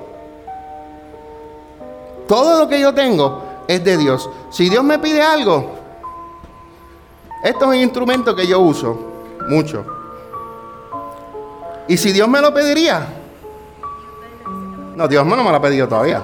Todo 2.26 2.60
lo 2.60 2.70
que 2.70 2.80
yo 2.80 2.94
tengo 2.94 3.44
es 3.68 3.84
de 3.84 3.98
Dios. 3.98 4.30
Si 4.50 4.70
Dios 4.70 4.82
me 4.82 4.98
pide 4.98 5.22
algo, 5.22 5.72
esto 7.44 7.66
es 7.66 7.68
un 7.68 7.76
instrumento 7.76 8.34
que 8.34 8.48
yo 8.48 8.62
uso 8.62 8.98
mucho. 9.50 9.86
Y 11.90 11.98
si 11.98 12.14
Dios 12.14 12.30
me 12.30 12.40
lo 12.40 12.54
pediría, 12.54 13.06
no, 14.96 15.06
Dios 15.10 15.26
no 15.26 15.36
me 15.36 15.44
lo 15.44 15.58
ha 15.58 15.62
pedido 15.62 15.86
todavía. 15.86 16.24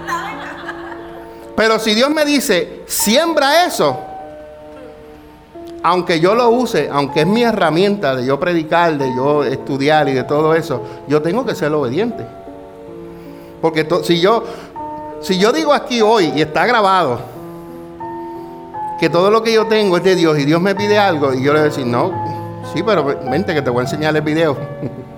Pero 1.56 1.78
si 1.78 1.94
Dios 1.94 2.08
me 2.08 2.24
dice, 2.24 2.84
siembra 2.86 3.66
eso, 3.66 4.00
aunque 5.88 6.20
yo 6.20 6.34
lo 6.34 6.50
use, 6.50 6.90
aunque 6.92 7.22
es 7.22 7.26
mi 7.26 7.42
herramienta 7.42 8.14
de 8.14 8.26
yo 8.26 8.38
predicar, 8.38 8.98
de 8.98 9.08
yo 9.16 9.42
estudiar 9.42 10.06
y 10.10 10.12
de 10.12 10.22
todo 10.22 10.54
eso, 10.54 10.82
yo 11.08 11.22
tengo 11.22 11.46
que 11.46 11.54
ser 11.54 11.72
obediente. 11.72 12.26
Porque 13.62 13.88
si 14.02 14.20
yo, 14.20 14.44
si 15.22 15.38
yo 15.38 15.50
digo 15.50 15.72
aquí 15.72 16.02
hoy 16.02 16.30
y 16.36 16.42
está 16.42 16.66
grabado, 16.66 17.20
que 19.00 19.08
todo 19.08 19.30
lo 19.30 19.42
que 19.42 19.50
yo 19.54 19.66
tengo 19.66 19.96
es 19.96 20.04
de 20.04 20.14
Dios 20.14 20.38
y 20.38 20.44
Dios 20.44 20.60
me 20.60 20.74
pide 20.74 20.98
algo 20.98 21.32
y 21.32 21.42
yo 21.42 21.54
le 21.54 21.60
voy 21.60 21.68
a 21.68 21.70
decir, 21.70 21.86
no, 21.86 22.12
sí, 22.74 22.82
pero 22.82 23.02
vente 23.30 23.54
que 23.54 23.62
te 23.62 23.70
voy 23.70 23.80
a 23.80 23.82
enseñar 23.84 24.14
el 24.14 24.20
video. 24.20 24.58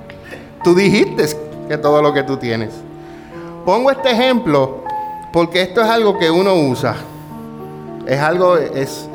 tú 0.62 0.72
dijiste 0.72 1.36
que 1.68 1.78
todo 1.78 2.00
lo 2.00 2.12
que 2.12 2.22
tú 2.22 2.36
tienes. 2.36 2.70
Pongo 3.64 3.90
este 3.90 4.12
ejemplo 4.12 4.84
porque 5.32 5.62
esto 5.62 5.80
es 5.80 5.88
algo 5.88 6.16
que 6.16 6.30
uno 6.30 6.54
usa. 6.54 6.94
Es 8.06 8.18
algo, 8.18 8.56
es, 8.56 9.08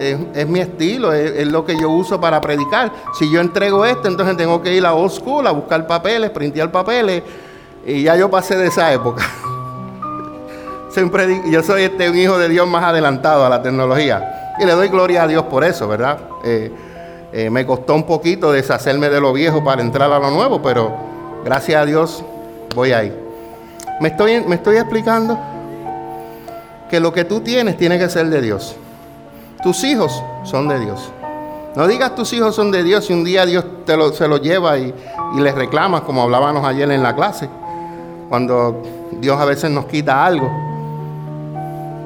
mi 0.47 0.59
estilo, 0.59 1.11
es, 1.11 1.47
lo 1.47 1.65
que 1.65 1.77
yo 1.79 1.89
uso 1.89 2.19
para 2.21 2.39
predicar. 2.39 2.91
Si 3.17 3.31
yo 3.31 3.41
entrego 3.41 3.83
esto, 3.83 4.07
entonces 4.07 4.37
tengo 4.37 4.61
que 4.61 4.73
ir 4.73 4.85
a 4.85 4.93
old 4.93 5.11
school 5.11 5.45
a 5.47 5.51
buscar 5.51 5.85
papeles, 5.87 6.29
printear 6.29 6.71
papeles. 6.71 7.23
Y 7.85 8.03
ya 8.03 8.15
yo 8.15 8.29
pasé 8.29 8.55
de 8.57 8.67
esa 8.67 8.93
época. 8.93 9.23
Siempre 10.89 11.41
yo 11.49 11.61
soy 11.63 11.83
este, 11.83 12.09
un 12.09 12.17
hijo 12.17 12.37
de 12.37 12.47
Dios 12.47 12.67
más 12.67 12.83
adelantado 12.83 13.45
a 13.45 13.49
la 13.49 13.61
tecnología. 13.61 14.53
Y 14.59 14.65
le 14.65 14.71
doy 14.73 14.87
gloria 14.87 15.23
a 15.23 15.27
Dios 15.27 15.43
por 15.43 15.63
eso, 15.63 15.87
¿verdad? 15.87 16.19
Eh, 16.43 16.71
eh, 17.33 17.49
me 17.49 17.65
costó 17.65 17.95
un 17.95 18.03
poquito 18.03 18.51
deshacerme 18.51 19.09
de 19.09 19.19
lo 19.19 19.33
viejo 19.33 19.63
para 19.63 19.81
entrar 19.81 20.11
a 20.11 20.19
lo 20.19 20.31
nuevo, 20.31 20.61
pero 20.61 20.95
gracias 21.43 21.81
a 21.81 21.85
Dios 21.85 22.23
voy 22.73 22.93
ahí. 22.93 23.13
Me 23.99 24.09
estoy, 24.09 24.41
me 24.41 24.55
estoy 24.55 24.77
explicando 24.77 25.37
que 26.89 26.99
lo 26.99 27.11
que 27.13 27.25
tú 27.25 27.41
tienes 27.41 27.77
tiene 27.77 27.97
que 27.97 28.09
ser 28.09 28.27
de 28.27 28.41
Dios. 28.41 28.75
Tus 29.63 29.83
hijos 29.83 30.21
son 30.43 30.67
de 30.67 30.79
Dios. 30.79 31.11
No 31.75 31.87
digas 31.87 32.15
tus 32.15 32.31
hijos 32.33 32.55
son 32.55 32.71
de 32.71 32.83
Dios 32.83 33.09
y 33.09 33.13
un 33.13 33.23
día 33.23 33.45
Dios 33.45 33.65
te 33.85 33.97
lo, 33.97 34.13
se 34.13 34.27
los 34.27 34.41
lleva 34.41 34.77
y, 34.77 34.93
y 35.35 35.39
les 35.41 35.53
reclamas, 35.55 36.01
como 36.01 36.23
hablábamos 36.23 36.65
ayer 36.65 36.89
en 36.91 37.03
la 37.03 37.15
clase, 37.15 37.49
cuando 38.29 38.81
Dios 39.19 39.39
a 39.39 39.45
veces 39.45 39.71
nos 39.71 39.85
quita 39.85 40.25
algo. 40.25 40.49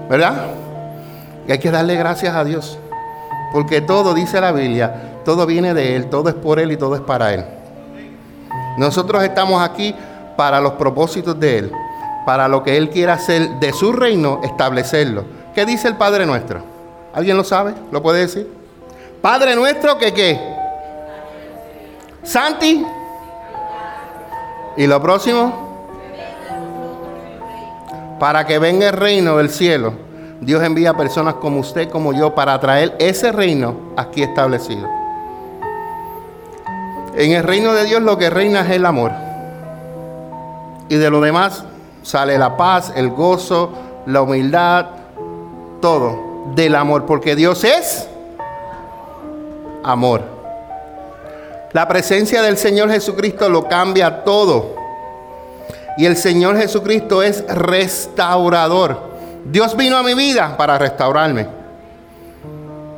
¿Verdad? 0.09 0.47
Y 1.47 1.51
hay 1.51 1.59
que 1.59 1.69
darle 1.69 1.95
gracias 1.95 2.35
a 2.35 2.43
Dios. 2.43 2.79
Porque 3.53 3.81
todo, 3.81 4.13
dice 4.13 4.41
la 4.41 4.51
Biblia, 4.51 5.21
todo 5.25 5.45
viene 5.45 5.73
de 5.73 5.95
Él, 5.95 6.09
todo 6.09 6.29
es 6.29 6.35
por 6.35 6.59
Él 6.59 6.71
y 6.71 6.77
todo 6.77 6.95
es 6.95 7.01
para 7.01 7.33
Él. 7.33 7.45
Nosotros 8.77 9.23
estamos 9.23 9.61
aquí 9.61 9.93
para 10.37 10.61
los 10.61 10.73
propósitos 10.73 11.39
de 11.39 11.57
Él, 11.57 11.71
para 12.29 12.47
lo 12.47 12.61
que 12.61 12.77
Él 12.77 12.91
quiere 12.91 13.11
hacer 13.11 13.55
de 13.59 13.73
su 13.73 13.91
reino, 13.91 14.39
establecerlo. 14.43 15.23
¿Qué 15.55 15.65
dice 15.65 15.87
el 15.87 15.95
Padre 15.95 16.27
nuestro? 16.27 16.61
¿Alguien 17.11 17.35
lo 17.35 17.43
sabe? 17.43 17.73
¿Lo 17.91 18.03
puede 18.03 18.19
decir? 18.19 18.47
Padre 19.19 19.55
nuestro 19.55 19.97
que 19.97 20.13
qué? 20.13 20.39
Santi. 22.21 22.85
¿Y 24.77 24.85
lo 24.85 25.01
próximo? 25.01 25.89
Para 28.19 28.45
que 28.45 28.59
venga 28.59 28.89
el 28.89 28.93
reino 28.93 29.37
del 29.37 29.49
cielo 29.49 29.93
Dios 30.39 30.61
envía 30.61 30.93
personas 30.93 31.33
como 31.33 31.59
usted, 31.61 31.89
como 31.89 32.13
yo, 32.13 32.35
para 32.35 32.59
traer 32.59 32.95
ese 32.99 33.31
reino 33.31 33.75
aquí 33.97 34.21
establecido. 34.21 34.87
En 37.15 37.31
el 37.31 37.41
reino 37.41 37.73
de 37.73 37.85
Dios 37.85 38.03
lo 38.03 38.19
que 38.19 38.29
reina 38.29 38.61
es 38.61 38.69
el 38.69 38.85
amor. 38.85 39.13
Y 40.89 40.95
de 40.95 41.09
lo 41.09 41.21
demás 41.21 41.65
sale 42.03 42.37
la 42.37 42.55
paz, 42.57 42.93
el 42.95 43.09
gozo, 43.09 43.71
la 44.05 44.21
humildad, 44.21 44.85
todo 45.81 46.29
del 46.55 46.75
amor, 46.75 47.05
porque 47.05 47.35
Dios 47.35 47.63
es 47.63 48.07
amor. 49.83 50.21
La 51.71 51.87
presencia 51.87 52.41
del 52.41 52.57
Señor 52.57 52.89
Jesucristo 52.89 53.49
lo 53.49 53.67
cambia 53.67 54.23
todo. 54.23 54.75
Y 55.97 56.05
el 56.05 56.17
Señor 56.17 56.57
Jesucristo 56.57 57.21
es 57.21 57.45
restaurador. 57.47 59.09
Dios 59.45 59.75
vino 59.75 59.97
a 59.97 60.03
mi 60.03 60.13
vida 60.13 60.55
para 60.57 60.77
restaurarme. 60.77 61.47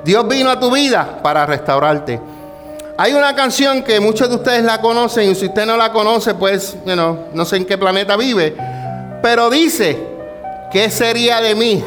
Dios 0.06 0.28
vino 0.28 0.50
a 0.50 0.60
tu 0.60 0.72
vida 0.72 1.20
para 1.22 1.46
restaurarte. 1.46 2.20
Hay 2.98 3.14
una 3.14 3.36
canción 3.36 3.84
que 3.84 4.00
muchos 4.00 4.30
de 4.30 4.36
ustedes 4.36 4.64
la 4.64 4.80
conocen 4.80 5.32
y 5.32 5.36
si 5.36 5.48
usted 5.48 5.66
no 5.66 5.76
la 5.76 5.92
conoce, 5.92 6.36
pues 6.36 6.78
no 6.86 7.46
sé 7.46 7.58
en 7.58 7.66
qué 7.66 7.78
planeta 7.78 8.16
vive, 8.16 8.56
pero 9.22 9.50
dice, 9.50 9.98
¿qué 10.72 10.90
sería 10.90 11.42
de 11.42 11.56
mí? 11.56 11.84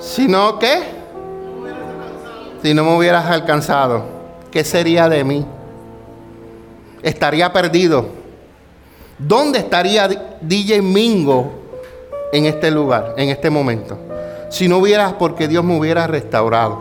Si 0.00 0.28
no, 0.28 0.58
¿qué? 0.58 0.82
Si 2.62 2.74
no 2.74 2.84
me 2.84 2.96
hubieras 2.96 3.26
alcanzado, 3.26 4.04
¿qué 4.50 4.64
sería 4.64 5.08
de 5.08 5.24
mí? 5.24 5.46
Estaría 7.02 7.52
perdido. 7.52 8.06
¿Dónde 9.18 9.58
estaría 9.58 10.08
DJ 10.40 10.82
Mingo 10.82 11.58
en 12.32 12.46
este 12.46 12.70
lugar, 12.70 13.14
en 13.16 13.28
este 13.30 13.50
momento. 13.50 13.98
Si 14.50 14.68
no 14.68 14.78
hubiera, 14.78 15.18
porque 15.18 15.48
Dios 15.48 15.64
me 15.64 15.76
hubiera 15.76 16.06
restaurado, 16.06 16.78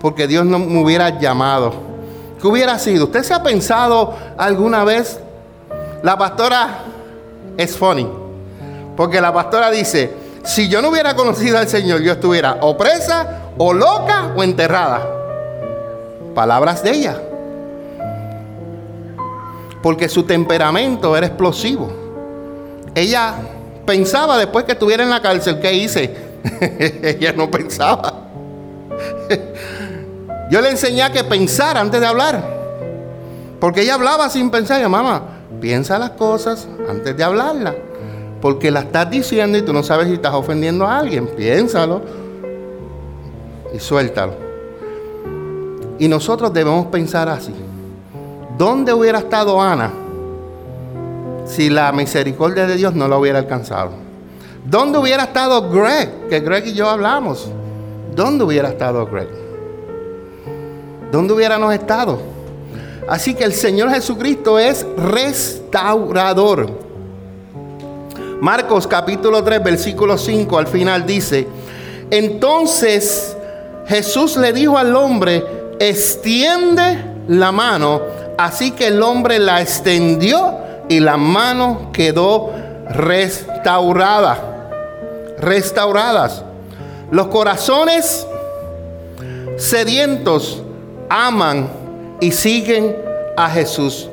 porque 0.00 0.26
Dios 0.26 0.44
no 0.44 0.58
me 0.58 0.82
hubiera 0.82 1.18
llamado. 1.18 1.72
¿Qué 2.40 2.46
hubiera 2.46 2.78
sido? 2.78 3.06
¿Usted 3.06 3.22
se 3.22 3.34
ha 3.34 3.42
pensado 3.42 4.14
alguna 4.36 4.84
vez? 4.84 5.20
La 6.02 6.16
pastora 6.16 6.84
es 7.56 7.76
funny, 7.76 8.08
Porque 8.98 9.20
la 9.20 9.32
pastora 9.32 9.70
dice, 9.70 10.10
si 10.42 10.68
yo 10.68 10.82
no 10.82 10.88
hubiera 10.88 11.14
conocido 11.14 11.56
al 11.56 11.68
Señor, 11.68 12.00
yo 12.00 12.10
estuviera 12.10 12.58
o 12.62 12.76
presa, 12.76 13.42
o 13.56 13.72
loca, 13.72 14.32
o 14.34 14.42
enterrada. 14.42 15.08
Palabras 16.34 16.82
de 16.82 16.90
ella. 16.90 17.22
Porque 19.84 20.08
su 20.08 20.24
temperamento 20.24 21.16
era 21.16 21.28
explosivo. 21.28 21.92
Ella 22.92 23.36
pensaba 23.86 24.36
después 24.36 24.64
que 24.64 24.72
estuviera 24.72 25.04
en 25.04 25.10
la 25.10 25.22
cárcel, 25.22 25.60
¿qué 25.60 25.72
hice? 25.74 26.16
ella 27.00 27.32
no 27.34 27.48
pensaba. 27.48 28.14
Yo 30.50 30.60
le 30.60 30.70
enseñé 30.70 31.04
a 31.04 31.12
que 31.12 31.22
pensar 31.22 31.78
antes 31.78 32.00
de 32.00 32.06
hablar. 32.08 32.42
Porque 33.60 33.82
ella 33.82 33.94
hablaba 33.94 34.28
sin 34.28 34.50
pensar. 34.50 34.82
Y 34.82 34.88
mamá, 34.88 35.22
piensa 35.60 36.00
las 36.00 36.10
cosas 36.10 36.66
antes 36.88 37.16
de 37.16 37.22
hablarlas. 37.22 37.74
Porque 38.40 38.70
la 38.70 38.80
estás 38.80 39.10
diciendo 39.10 39.58
y 39.58 39.62
tú 39.62 39.72
no 39.72 39.82
sabes 39.82 40.06
si 40.08 40.14
estás 40.14 40.34
ofendiendo 40.34 40.86
a 40.86 40.98
alguien. 40.98 41.26
Piénsalo 41.26 42.02
y 43.74 43.78
suéltalo. 43.78 44.34
Y 45.98 46.06
nosotros 46.08 46.52
debemos 46.52 46.86
pensar 46.86 47.28
así. 47.28 47.54
¿Dónde 48.56 48.92
hubiera 48.92 49.18
estado 49.18 49.60
Ana 49.60 49.90
si 51.44 51.70
la 51.70 51.90
misericordia 51.92 52.66
de 52.66 52.76
Dios 52.76 52.94
no 52.94 53.08
la 53.08 53.18
hubiera 53.18 53.38
alcanzado? 53.38 53.90
¿Dónde 54.64 54.98
hubiera 54.98 55.24
estado 55.24 55.70
Greg? 55.70 56.28
Que 56.28 56.40
Greg 56.40 56.66
y 56.66 56.74
yo 56.74 56.88
hablamos. 56.88 57.48
¿Dónde 58.14 58.44
hubiera 58.44 58.68
estado 58.68 59.06
Greg? 59.06 59.28
¿Dónde 61.10 61.32
hubiéramos 61.32 61.72
estado? 61.72 62.18
Así 63.08 63.34
que 63.34 63.44
el 63.44 63.54
Señor 63.54 63.90
Jesucristo 63.90 64.58
es 64.58 64.86
restaurador. 64.96 66.87
Marcos 68.40 68.86
capítulo 68.86 69.42
3, 69.42 69.62
versículo 69.62 70.16
5 70.16 70.58
al 70.58 70.66
final 70.68 71.04
dice, 71.04 71.48
entonces 72.10 73.36
Jesús 73.86 74.36
le 74.36 74.52
dijo 74.52 74.78
al 74.78 74.94
hombre, 74.94 75.44
extiende 75.80 76.98
la 77.28 77.52
mano. 77.52 78.00
Así 78.36 78.70
que 78.70 78.86
el 78.86 79.02
hombre 79.02 79.38
la 79.38 79.60
extendió 79.60 80.54
y 80.88 81.00
la 81.00 81.16
mano 81.16 81.90
quedó 81.92 82.52
restaurada. 82.90 84.70
Restauradas. 85.38 86.44
Los 87.10 87.28
corazones 87.28 88.26
sedientos 89.56 90.62
aman 91.08 91.68
y 92.20 92.30
siguen 92.32 92.96
a 93.36 93.48
Jesús. 93.50 94.08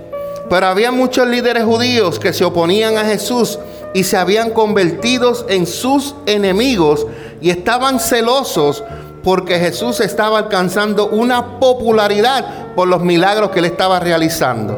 Pero 0.49 0.67
había 0.67 0.91
muchos 0.91 1.27
líderes 1.27 1.63
judíos 1.63 2.19
que 2.19 2.33
se 2.33 2.45
oponían 2.45 2.97
a 2.97 3.05
Jesús 3.05 3.59
y 3.95 4.03
se 4.03 4.17
habían 4.17 4.49
convertido 4.49 5.45
en 5.47 5.65
sus 5.65 6.15
enemigos 6.25 7.08
y 7.39 7.49
estaban 7.49 8.01
celosos 8.01 8.84
porque 9.23 9.58
Jesús 9.58 10.01
estaba 10.01 10.38
alcanzando 10.38 11.08
una 11.08 11.62
popularidad 11.62 12.73
por 12.75 12.89
los 12.89 13.01
milagros 13.01 13.51
que 13.51 13.60
él 13.60 13.65
estaba 13.65 14.01
realizando. 14.01 14.77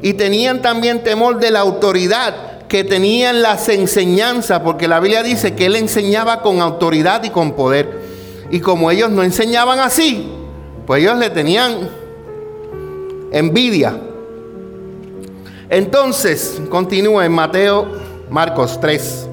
Y 0.00 0.14
tenían 0.14 0.62
también 0.62 1.04
temor 1.04 1.38
de 1.38 1.50
la 1.50 1.60
autoridad 1.60 2.66
que 2.68 2.84
tenían 2.84 3.42
las 3.42 3.68
enseñanzas, 3.68 4.60
porque 4.60 4.88
la 4.88 4.98
Biblia 4.98 5.22
dice 5.22 5.54
que 5.54 5.66
él 5.66 5.76
enseñaba 5.76 6.40
con 6.40 6.62
autoridad 6.62 7.22
y 7.22 7.28
con 7.28 7.52
poder. 7.52 8.00
Y 8.50 8.60
como 8.60 8.90
ellos 8.90 9.10
no 9.10 9.22
enseñaban 9.22 9.78
así, 9.78 10.26
pues 10.86 11.02
ellos 11.02 11.18
le 11.18 11.28
tenían 11.28 11.90
envidia. 13.30 14.00
Entonces, 15.68 16.60
continúa 16.68 17.24
en 17.24 17.32
Mateo, 17.32 17.86
Marcos 18.30 18.78
3. 18.80 19.28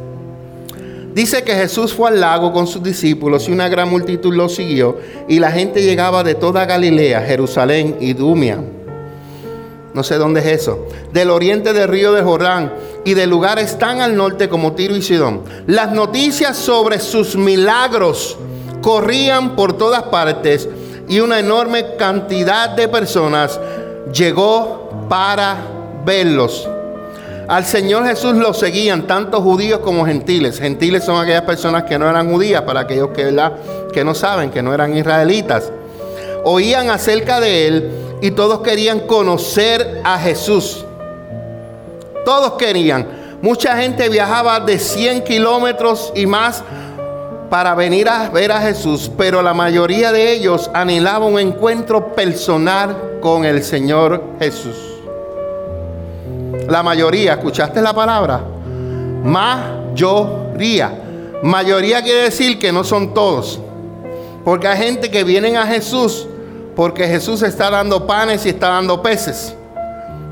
Dice 1.13 1.43
que 1.43 1.53
Jesús 1.53 1.93
fue 1.93 2.09
al 2.09 2.21
lago 2.21 2.53
con 2.53 2.67
sus 2.67 2.81
discípulos 2.81 3.49
y 3.49 3.51
una 3.51 3.67
gran 3.67 3.89
multitud 3.89 4.33
lo 4.33 4.47
siguió 4.47 4.97
y 5.27 5.39
la 5.39 5.51
gente 5.51 5.81
llegaba 5.81 6.23
de 6.23 6.35
toda 6.35 6.65
Galilea, 6.65 7.21
Jerusalén 7.21 7.97
y 7.99 8.13
Dumia. 8.13 8.59
No 9.93 10.03
sé 10.03 10.15
dónde 10.15 10.39
es 10.39 10.61
eso. 10.61 10.87
Del 11.11 11.31
oriente 11.31 11.73
del 11.73 11.89
río 11.89 12.13
de 12.13 12.21
Jordán 12.21 12.71
y 13.03 13.13
de 13.13 13.27
lugares 13.27 13.77
tan 13.77 13.99
al 13.99 14.15
norte 14.15 14.47
como 14.47 14.71
Tiro 14.71 14.95
y 14.95 15.01
Sidón. 15.01 15.41
Las 15.67 15.91
noticias 15.91 16.55
sobre 16.55 16.99
sus 16.99 17.35
milagros 17.35 18.37
corrían 18.81 19.57
por 19.57 19.77
todas 19.77 20.03
partes 20.03 20.69
y 21.09 21.19
una 21.19 21.39
enorme 21.39 21.97
cantidad 21.97 22.69
de 22.69 22.87
personas 22.87 23.59
llegó 24.13 25.07
para 25.09 25.80
verlos. 26.03 26.67
Al 27.47 27.65
Señor 27.65 28.05
Jesús 28.05 28.35
lo 28.35 28.53
seguían 28.53 29.07
tanto 29.07 29.41
judíos 29.41 29.79
como 29.79 30.05
gentiles. 30.05 30.59
Gentiles 30.59 31.03
son 31.03 31.21
aquellas 31.21 31.41
personas 31.41 31.83
que 31.83 31.99
no 31.99 32.09
eran 32.09 32.31
judías, 32.31 32.61
para 32.61 32.81
aquellos 32.81 33.09
que, 33.09 33.35
que 33.93 34.05
no 34.05 34.15
saben, 34.15 34.51
que 34.51 34.61
no 34.61 34.73
eran 34.73 34.95
israelitas. 34.95 35.71
Oían 36.43 36.89
acerca 36.89 37.39
de 37.39 37.67
Él 37.67 37.91
y 38.21 38.31
todos 38.31 38.61
querían 38.61 39.01
conocer 39.01 40.01
a 40.03 40.17
Jesús. 40.17 40.85
Todos 42.23 42.53
querían. 42.53 43.07
Mucha 43.41 43.75
gente 43.75 44.07
viajaba 44.07 44.59
de 44.59 44.77
100 44.79 45.23
kilómetros 45.23 46.13
y 46.15 46.27
más 46.27 46.63
para 47.49 47.75
venir 47.75 48.07
a 48.07 48.29
ver 48.29 48.51
a 48.53 48.61
Jesús, 48.61 49.11
pero 49.17 49.41
la 49.41 49.53
mayoría 49.53 50.13
de 50.13 50.31
ellos 50.31 50.71
anhelaba 50.73 51.25
un 51.25 51.37
encuentro 51.37 52.13
personal 52.13 53.19
con 53.19 53.43
el 53.43 53.61
Señor 53.61 54.23
Jesús. 54.39 54.90
La 56.71 56.81
mayoría, 56.81 57.33
¿escuchaste 57.33 57.81
la 57.81 57.91
palabra? 57.91 58.41
Mayoría. 59.25 60.89
Mayoría 61.43 62.01
quiere 62.01 62.21
decir 62.21 62.57
que 62.57 62.71
no 62.71 62.85
son 62.85 63.13
todos. 63.13 63.59
Porque 64.45 64.69
hay 64.69 64.77
gente 64.77 65.11
que 65.11 65.25
vienen 65.25 65.57
a 65.57 65.67
Jesús 65.67 66.27
porque 66.73 67.09
Jesús 67.09 67.41
está 67.41 67.69
dando 67.69 68.07
panes 68.07 68.45
y 68.45 68.49
está 68.49 68.69
dando 68.69 69.01
peces. 69.01 69.53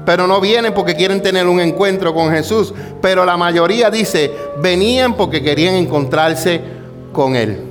Pero 0.06 0.28
no 0.28 0.40
vienen 0.40 0.74
porque 0.74 0.96
quieren 0.96 1.22
tener 1.22 1.46
un 1.46 1.60
encuentro 1.60 2.14
con 2.14 2.32
Jesús. 2.32 2.74
Pero 3.02 3.26
la 3.26 3.36
mayoría 3.36 3.90
dice, 3.90 4.32
venían 4.62 5.16
porque 5.16 5.44
querían 5.44 5.76
encontrarse 5.76 6.62
con 7.12 7.36
Él. 7.36 7.66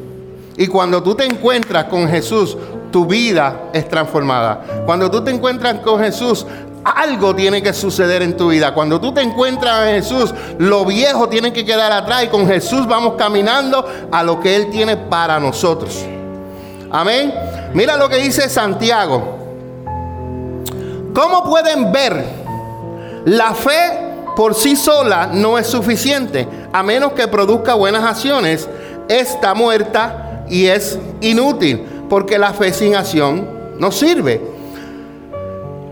Y 0.58 0.66
cuando 0.66 1.02
tú 1.02 1.14
te 1.14 1.24
encuentras 1.24 1.84
con 1.84 2.06
Jesús, 2.06 2.54
tu 2.90 3.06
vida 3.06 3.70
es 3.72 3.88
transformada. 3.88 4.84
Cuando 4.84 5.10
tú 5.10 5.22
te 5.22 5.30
encuentras 5.30 5.80
con 5.80 6.00
Jesús, 6.00 6.46
algo 6.90 7.34
tiene 7.34 7.62
que 7.62 7.72
suceder 7.72 8.22
en 8.22 8.36
tu 8.36 8.48
vida. 8.48 8.74
Cuando 8.74 9.00
tú 9.00 9.12
te 9.12 9.20
encuentras 9.20 9.80
a 9.80 9.86
Jesús, 9.86 10.34
lo 10.58 10.84
viejo 10.84 11.28
tiene 11.28 11.52
que 11.52 11.64
quedar 11.64 11.92
atrás 11.92 12.24
y 12.24 12.28
con 12.28 12.46
Jesús 12.46 12.86
vamos 12.86 13.14
caminando 13.16 13.86
a 14.10 14.22
lo 14.22 14.40
que 14.40 14.56
Él 14.56 14.70
tiene 14.70 14.96
para 14.96 15.38
nosotros. 15.38 16.04
Amén. 16.90 17.34
Mira 17.74 17.96
lo 17.96 18.08
que 18.08 18.16
dice 18.16 18.48
Santiago. 18.48 19.38
¿Cómo 21.14 21.44
pueden 21.44 21.92
ver? 21.92 22.24
La 23.24 23.52
fe 23.54 24.08
por 24.36 24.54
sí 24.54 24.76
sola 24.76 25.28
no 25.32 25.58
es 25.58 25.66
suficiente, 25.66 26.46
a 26.72 26.82
menos 26.82 27.12
que 27.12 27.26
produzca 27.28 27.74
buenas 27.74 28.04
acciones. 28.04 28.68
Está 29.08 29.52
muerta 29.54 30.44
y 30.48 30.66
es 30.66 30.98
inútil, 31.20 31.84
porque 32.08 32.38
la 32.38 32.52
fe 32.52 32.72
sin 32.72 32.94
acción 32.94 33.48
no 33.78 33.90
sirve. 33.90 34.57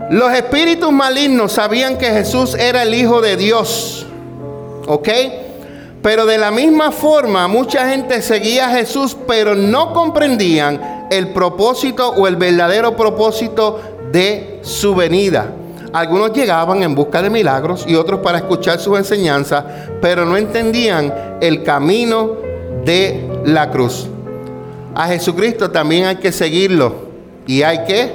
Los 0.09 0.31
espíritus 0.33 0.91
malignos 0.91 1.51
sabían 1.51 1.97
que 1.97 2.07
Jesús 2.07 2.55
era 2.55 2.83
el 2.83 2.93
Hijo 2.93 3.19
de 3.19 3.35
Dios. 3.35 4.05
¿Ok? 4.87 5.09
Pero 6.01 6.25
de 6.25 6.37
la 6.37 6.49
misma 6.49 6.91
forma, 6.91 7.47
mucha 7.49 7.89
gente 7.89 8.21
seguía 8.21 8.67
a 8.67 8.71
Jesús, 8.71 9.17
pero 9.27 9.53
no 9.53 9.93
comprendían 9.93 11.07
el 11.11 11.33
propósito 11.33 12.09
o 12.11 12.27
el 12.27 12.37
verdadero 12.37 12.95
propósito 12.95 13.81
de 14.11 14.59
su 14.61 14.95
venida. 14.95 15.51
Algunos 15.91 16.31
llegaban 16.31 16.83
en 16.83 16.95
busca 16.95 17.21
de 17.21 17.29
milagros 17.29 17.85
y 17.85 17.95
otros 17.95 18.21
para 18.21 18.37
escuchar 18.37 18.79
sus 18.79 18.97
enseñanzas, 18.97 19.65
pero 20.01 20.25
no 20.25 20.37
entendían 20.37 21.37
el 21.41 21.63
camino 21.63 22.37
de 22.85 23.41
la 23.45 23.69
cruz. 23.69 24.07
A 24.95 25.07
Jesucristo 25.07 25.69
también 25.69 26.05
hay 26.05 26.15
que 26.15 26.31
seguirlo 26.31 26.93
y 27.45 27.63
hay 27.63 27.83
que 27.85 28.13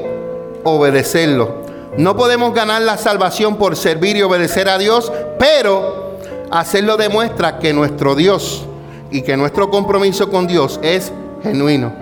obedecerlo. 0.65 1.63
No 1.99 2.17
podemos 2.17 2.55
ganar 2.55 2.81
la 2.83 2.97
salvación 2.97 3.57
por 3.57 3.77
servir 3.77 4.17
y 4.17 4.23
obedecer 4.23 4.69
a 4.69 4.79
Dios, 4.79 5.13
pero 5.39 6.17
hacerlo 6.51 6.97
demuestra 6.97 7.59
que 7.59 7.75
nuestro 7.75 8.15
Dios 8.15 8.65
y 9.11 9.21
que 9.21 9.37
nuestro 9.37 9.71
compromiso 9.71 10.31
con 10.31 10.47
Dios 10.47 10.81
es 10.83 11.13
genuino. 11.43 11.93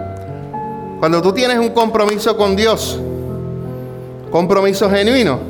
Cuando 1.01 1.21
tú 1.21 1.33
tienes 1.33 1.59
un 1.59 1.71
compromiso 1.71 2.37
con 2.37 2.55
Dios, 2.55 3.01
compromiso 4.31 4.89
genuino, 4.89 5.41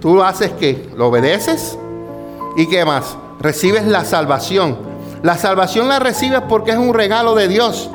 tú 0.00 0.22
haces 0.22 0.52
que 0.52 0.88
lo 0.96 1.08
obedeces 1.08 1.78
y 2.56 2.66
qué 2.68 2.86
más, 2.86 3.18
recibes 3.40 3.84
la 3.84 4.06
salvación. 4.06 4.78
La 5.22 5.36
salvación 5.36 5.88
la 5.88 5.98
recibes 5.98 6.40
porque 6.48 6.70
es 6.70 6.78
un 6.78 6.94
regalo 6.94 7.34
de 7.34 7.48
Dios, 7.48 7.90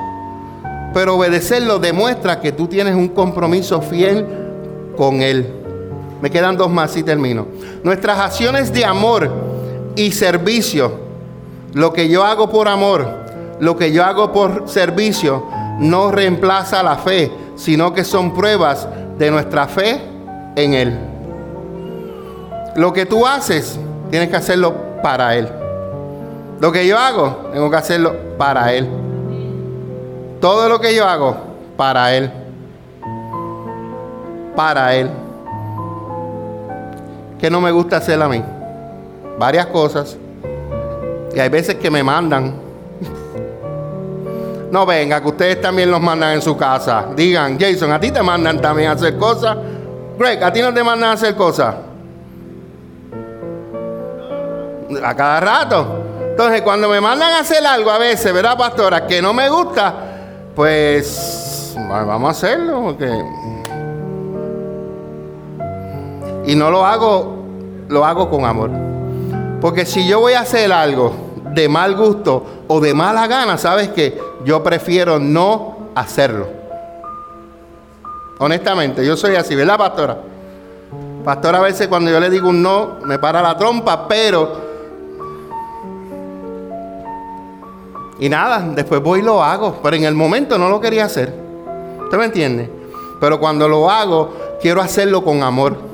pero 0.94 1.16
obedecerlo 1.16 1.80
demuestra 1.80 2.40
que 2.40 2.52
tú 2.52 2.68
tienes 2.68 2.94
un 2.94 3.08
compromiso 3.08 3.82
fiel 3.82 4.28
con 4.96 5.24
Él. 5.24 5.61
Me 6.22 6.30
quedan 6.30 6.58
dos 6.58 6.70
más 6.70 6.96
y 6.98 7.04
termino. 7.04 7.48
Nuestras 7.84 8.20
acciones 8.20 8.72
de 8.72 8.86
amor 8.86 9.30
y 9.96 10.12
servicio 10.12 11.00
Lo 11.74 11.94
que 11.94 12.10
yo 12.10 12.24
hago 12.26 12.50
por 12.50 12.68
amor, 12.68 13.08
lo 13.60 13.78
que 13.78 13.92
yo 13.94 14.04
hago 14.04 14.34
por 14.34 14.68
servicio, 14.68 15.46
no 15.80 16.12
reemplaza 16.12 16.84
la 16.84 16.98
fe, 16.98 17.32
sino 17.56 17.94
que 17.94 18.04
son 18.04 18.34
pruebas 18.34 18.88
de 19.18 19.32
nuestra 19.32 19.68
fe 19.68 20.02
en 20.56 20.74
Él. 20.74 21.00
Lo 22.76 22.92
que 22.92 23.06
tú 23.06 23.26
haces, 23.26 23.80
tienes 24.10 24.30
que 24.30 24.36
hacerlo 24.36 24.74
para 25.02 25.36
Él. 25.38 25.48
Lo 26.60 26.72
que 26.72 26.86
yo 26.86 26.98
hago, 26.98 27.50
tengo 27.54 27.70
que 27.70 27.78
hacerlo 27.78 28.16
para 28.38 28.74
Él. 28.74 28.88
Todo 30.42 30.68
lo 30.68 30.82
que 30.82 30.94
yo 30.94 31.06
hago, 31.08 31.38
para 31.78 32.14
Él. 32.14 32.32
Para 34.56 34.96
Él. 34.96 35.10
¿Qué 37.42 37.50
no 37.50 37.60
me 37.60 37.72
gusta 37.72 37.98
hacer 37.98 38.22
a 38.22 38.30
mí? 38.30 38.42
Varias 39.40 39.66
cosas. 39.66 40.16
Y 41.34 41.40
hay 41.40 41.50
veces 41.50 41.76
que 41.76 41.90
me 41.90 42.04
mandan. 42.04 42.54
No 44.72 44.86
venga, 44.86 45.20
que 45.20 45.28
ustedes 45.28 45.60
también 45.60 45.92
los 45.92 46.00
mandan 46.00 46.32
en 46.36 46.42
su 46.42 46.56
casa. 46.56 47.08
Digan, 47.14 47.60
Jason, 47.60 47.92
a 47.92 48.00
ti 48.00 48.10
te 48.10 48.24
mandan 48.24 48.62
también 48.62 48.90
hacer 48.92 49.18
cosas. 49.18 49.58
Greg, 50.18 50.42
a 50.42 50.54
ti 50.54 50.62
no 50.62 50.74
te 50.74 50.82
mandan 50.82 51.10
a 51.10 51.14
hacer 51.14 51.36
cosas. 51.36 51.76
A 55.04 55.14
cada 55.14 55.42
rato. 55.42 56.04
Entonces, 56.30 56.62
cuando 56.62 56.88
me 56.88 57.02
mandan 57.02 57.34
a 57.34 57.40
hacer 57.40 57.66
algo 57.66 57.92
a 57.92 57.98
veces, 57.98 58.34
¿verdad, 58.34 58.58
pastora? 58.58 59.06
Que 59.06 59.22
no 59.22 59.34
me 59.34 59.50
gusta, 59.50 59.94
pues 60.56 61.76
vamos 61.76 62.30
a 62.30 62.32
hacerlo. 62.32 62.82
Porque... 62.82 63.61
Y 66.46 66.56
no 66.56 66.72
lo 66.72 66.86
hago, 66.86 67.44
lo 67.88 68.06
hago 68.06 68.30
con 68.30 68.46
amor. 68.46 68.72
Porque 69.60 69.86
si 69.86 70.08
yo 70.08 70.20
voy 70.20 70.34
a 70.34 70.42
hacer 70.42 70.72
algo 70.72 71.14
de 71.54 71.70
mal 71.70 71.96
gusto 71.96 72.46
o 72.68 72.80
de 72.80 72.94
mala 72.94 73.28
gana, 73.28 73.58
¿sabes 73.58 73.90
qué? 73.90 74.20
Yo 74.44 74.64
prefiero 74.64 75.20
no 75.20 75.90
hacerlo. 75.96 76.48
Honestamente, 78.40 79.06
yo 79.06 79.16
soy 79.16 79.36
así, 79.36 79.54
¿verdad, 79.54 79.78
pastora? 79.78 80.18
Pastora 81.24 81.60
a 81.60 81.62
veces 81.62 81.88
cuando 81.88 82.10
yo 82.10 82.20
le 82.20 82.30
digo 82.30 82.50
un 82.50 82.64
no, 82.64 82.98
me 83.06 83.20
para 83.20 83.42
la 83.42 83.56
trompa, 83.56 84.08
pero... 84.08 84.72
Y 88.20 88.30
nada, 88.30 88.68
después 88.74 89.02
voy 89.02 89.20
y 89.20 89.24
lo 89.24 89.44
hago, 89.44 89.80
pero 89.84 89.96
en 89.96 90.06
el 90.06 90.16
momento 90.16 90.58
no 90.58 90.70
lo 90.70 90.80
quería 90.80 91.06
hacer. 91.06 91.34
¿Usted 92.04 92.18
me 92.18 92.26
entiende? 92.26 92.70
Pero 93.20 93.40
cuando 93.40 93.68
lo 93.68 93.90
hago, 93.90 94.34
quiero 94.62 94.82
hacerlo 94.82 95.24
con 95.24 95.44
amor. 95.44 95.91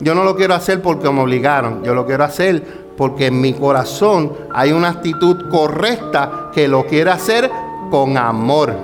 Yo 0.00 0.14
no 0.14 0.24
lo 0.24 0.34
quiero 0.34 0.54
hacer 0.54 0.82
porque 0.82 1.10
me 1.10 1.20
obligaron, 1.20 1.82
yo 1.84 1.94
lo 1.94 2.06
quiero 2.06 2.24
hacer 2.24 2.90
porque 3.00 3.28
en 3.28 3.40
mi 3.40 3.54
corazón 3.54 4.30
hay 4.52 4.72
una 4.72 4.90
actitud 4.90 5.48
correcta 5.48 6.50
que 6.52 6.68
lo 6.68 6.84
quiere 6.84 7.10
hacer 7.10 7.50
con 7.90 8.18
amor. 8.18 8.74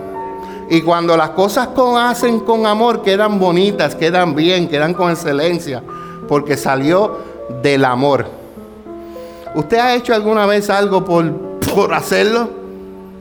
Y 0.71 0.81
cuando 0.81 1.17
las 1.19 1.31
cosas 1.31 1.69
hacen 1.99 2.41
con 2.41 2.65
amor, 2.65 3.03
quedan 3.03 3.39
bonitas, 3.39 3.95
quedan 3.95 4.35
bien, 4.35 4.69
quedan 4.69 4.95
con 4.95 5.11
excelencia, 5.11 5.83
porque 6.27 6.57
salió 6.57 7.19
del 7.63 7.85
amor. 7.85 8.27
¿Usted 9.55 9.77
ha 9.77 9.95
hecho 9.95 10.15
alguna 10.15 10.47
vez 10.47 10.71
algo 10.71 11.05
por, 11.05 11.31
por 11.75 11.93
hacerlo? 11.93 12.49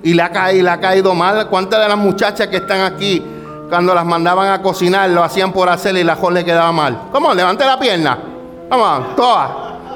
Y 0.01 0.13
le, 0.13 0.23
le 0.63 0.69
ha 0.69 0.79
caído 0.79 1.13
mal. 1.13 1.49
¿Cuántas 1.49 1.81
de 1.81 1.89
las 1.89 1.97
muchachas 1.97 2.47
que 2.47 2.55
están 2.58 2.81
aquí, 2.81 3.21
cuando 3.69 3.93
las 3.93 4.06
mandaban 4.06 4.51
a 4.51 4.62
cocinar, 4.62 5.10
lo 5.10 5.23
hacían 5.23 5.51
por 5.51 5.69
hacerle 5.69 6.01
y 6.01 6.04
la 6.04 6.15
joven 6.15 6.36
le 6.36 6.45
quedaba 6.45 6.71
mal? 6.71 7.10
¿Cómo? 7.12 7.34
Levante 7.34 7.65
la 7.65 7.80
pierna. 7.80 8.17
Vamos, 8.69 9.15
todas. 9.15 9.49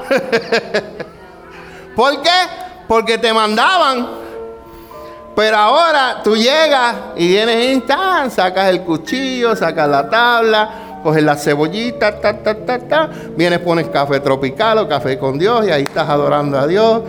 ¿Por 1.96 2.22
qué? 2.22 2.30
Porque 2.88 3.18
te 3.18 3.34
mandaban. 3.34 4.08
Pero 5.36 5.56
ahora 5.56 6.22
tú 6.24 6.36
llegas 6.36 6.96
y 7.16 7.28
vienes 7.28 7.78
y 7.78 7.84
sacas 8.30 8.70
el 8.70 8.82
cuchillo, 8.82 9.56
sacas 9.56 9.88
la 9.88 10.10
tabla, 10.10 10.70
coges 11.02 11.24
la 11.24 11.36
cebollita, 11.38 12.20
ta, 12.20 12.38
ta, 12.38 12.56
ta, 12.56 12.80
ta, 12.80 13.10
vienes, 13.38 13.60
pones 13.60 13.88
café 13.88 14.20
tropical 14.20 14.80
o 14.80 14.88
café 14.90 15.18
con 15.18 15.40
Dios 15.40 15.66
y 15.66 15.72
ahí 15.72 15.84
estás 15.84 16.10
adorando 16.10 16.60
a 16.60 16.68
Dios. 16.68 17.04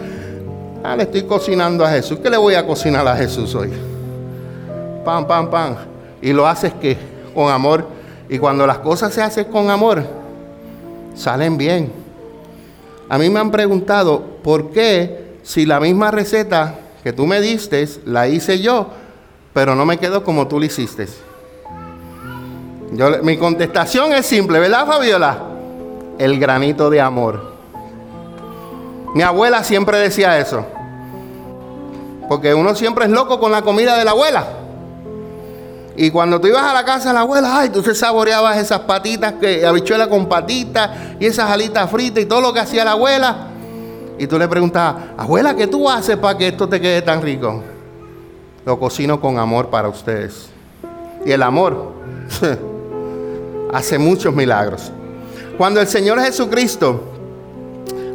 Ah, 0.85 0.95
le 0.97 1.03
estoy 1.05 1.23
cocinando 1.23 1.85
a 1.85 1.91
Jesús. 1.91 2.21
¿Qué 2.23 2.31
le 2.31 2.37
voy 2.37 2.55
a 2.55 2.65
cocinar 2.65 3.07
a 3.09 3.17
Jesús 3.17 3.55
hoy? 3.55 3.73
Pam, 5.05 5.27
pam, 5.27 5.51
pam. 5.51 5.90
Y 6.23 6.33
lo 6.33 6.47
haces 6.47 6.73
que 6.75 6.97
con 7.35 7.51
amor. 7.51 7.87
Y 8.29 8.39
cuando 8.39 8.67
las 8.67 8.79
cosas 8.79 9.13
se 9.13 9.23
hacen 9.23 9.47
con 9.47 9.71
amor, 9.71 10.05
salen 11.15 11.57
bien. 11.57 11.93
A 13.09 13.19
mí 13.19 13.29
me 13.29 13.41
han 13.41 13.51
preguntado, 13.51 14.23
¿por 14.43 14.71
qué 14.71 15.39
si 15.43 15.67
la 15.67 15.81
misma 15.81 16.11
receta 16.11 16.77
que 17.03 17.13
tú 17.13 17.27
me 17.27 17.41
diste 17.41 17.89
la 18.05 18.29
hice 18.29 18.61
yo, 18.61 18.87
pero 19.53 19.75
no 19.75 19.85
me 19.85 19.99
quedó 19.99 20.23
como 20.23 20.47
tú 20.47 20.61
la 20.61 20.67
hiciste? 20.67 21.09
Yo, 22.93 23.23
mi 23.23 23.37
contestación 23.37 24.13
es 24.13 24.27
simple, 24.27 24.61
¿verdad, 24.61 24.87
Fabiola? 24.87 25.39
El 26.19 26.39
granito 26.39 26.91
de 26.91 27.01
amor. 27.01 27.51
Mi 29.15 29.23
abuela 29.23 29.65
siempre 29.65 29.99
decía 29.99 30.39
eso. 30.39 30.65
Porque 32.29 32.55
uno 32.55 32.77
siempre 32.77 33.07
es 33.07 33.11
loco 33.11 33.41
con 33.41 33.51
la 33.51 33.63
comida 33.63 33.97
de 33.97 34.05
la 34.05 34.13
abuela. 34.13 34.47
Y 36.03 36.11
cuando 36.11 36.41
tú 36.41 36.47
ibas 36.47 36.63
a 36.63 36.73
la 36.73 36.83
casa 36.83 37.11
de 37.11 37.15
la 37.15 37.21
abuela, 37.21 37.59
ay, 37.59 37.69
tú 37.69 37.83
se 37.83 37.95
saboreabas 37.95 38.57
esas 38.57 38.81
patitas, 38.81 39.35
que, 39.35 39.67
habichuela 39.67 40.09
con 40.09 40.31
patitas 40.31 40.93
y 41.21 41.27
esas 41.27 41.51
alitas 41.51 41.91
fritas 41.91 42.23
y 42.23 42.27
todo 42.27 42.41
lo 42.41 42.55
que 42.55 42.61
hacía 42.61 42.87
la 42.87 42.93
abuela. 42.93 43.49
Y 44.19 44.27
tú 44.27 44.39
le 44.39 44.49
preguntabas, 44.49 44.97
abuela, 45.19 45.55
¿qué 45.55 45.67
tú 45.67 45.91
haces 45.91 46.17
para 46.17 46.39
que 46.39 46.49
esto 46.49 46.67
te 46.67 46.81
quede 46.81 47.03
tan 47.03 47.21
rico? 47.21 47.63
Lo 48.65 48.81
cocino 48.81 49.21
con 49.21 49.39
amor 49.39 49.69
para 49.69 49.91
ustedes. 49.91 50.49
Y 51.27 51.33
el 51.33 51.43
amor 51.43 51.93
hace 53.75 53.99
muchos 53.99 54.35
milagros. 54.35 54.91
Cuando 55.59 55.83
el 55.83 55.87
Señor 55.87 56.19
Jesucristo 56.23 56.99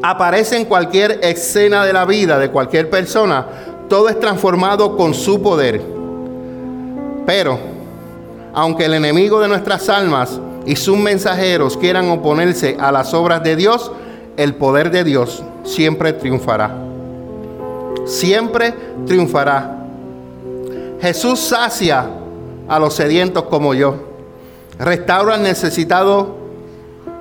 aparece 0.02 0.58
en 0.58 0.66
cualquier 0.66 1.20
escena 1.22 1.86
de 1.86 1.94
la 1.94 2.06
vida 2.06 2.40
de 2.40 2.50
cualquier 2.50 2.90
persona, 2.90 3.46
todo 3.88 4.10
es 4.10 4.20
transformado 4.20 4.98
con 4.98 5.14
su 5.14 5.40
poder. 5.40 5.84
Pero, 7.28 7.75
aunque 8.56 8.86
el 8.86 8.94
enemigo 8.94 9.42
de 9.42 9.50
nuestras 9.50 9.90
almas 9.90 10.40
y 10.66 10.78
sus 10.78 10.98
mensajeros 10.98 11.76
quieran 11.76 12.10
oponerse 12.10 12.78
a 12.80 12.90
las 12.90 13.14
obras 13.14 13.44
de 13.44 13.58
Dios, 13.58 13.92
el 14.38 14.56
poder 14.56 14.92
de 14.92 15.04
Dios 15.04 15.44
siempre 15.66 16.14
triunfará. 16.14 16.74
Siempre 18.06 18.74
triunfará. 19.06 19.86
Jesús 21.02 21.42
sacia 21.42 22.08
a 22.70 22.80
los 22.80 22.94
sedientos 22.94 23.44
como 23.44 23.74
yo. 23.74 23.96
Restaura 24.80 25.36
al 25.36 25.44
necesitado. 25.44 26.38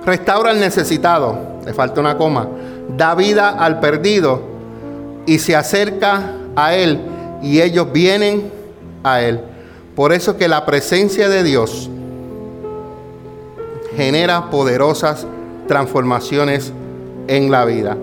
Restaura 0.06 0.50
al 0.50 0.60
necesitado. 0.60 1.36
Le 1.66 1.74
falta 1.74 2.00
una 2.00 2.16
coma. 2.16 2.46
Da 2.96 3.16
vida 3.16 3.48
al 3.48 3.80
perdido 3.80 4.40
y 5.26 5.40
se 5.40 5.56
acerca 5.56 6.34
a 6.54 6.74
Él 6.74 7.00
y 7.42 7.60
ellos 7.60 7.90
vienen 7.92 8.52
a 9.02 9.20
Él. 9.20 9.40
Por 9.94 10.12
eso 10.12 10.36
que 10.36 10.48
la 10.48 10.66
presencia 10.66 11.28
de 11.28 11.44
Dios 11.44 11.88
genera 13.96 14.50
poderosas 14.50 15.26
transformaciones 15.68 16.72
en 17.28 17.50
la 17.50 17.64
vida. 17.64 17.96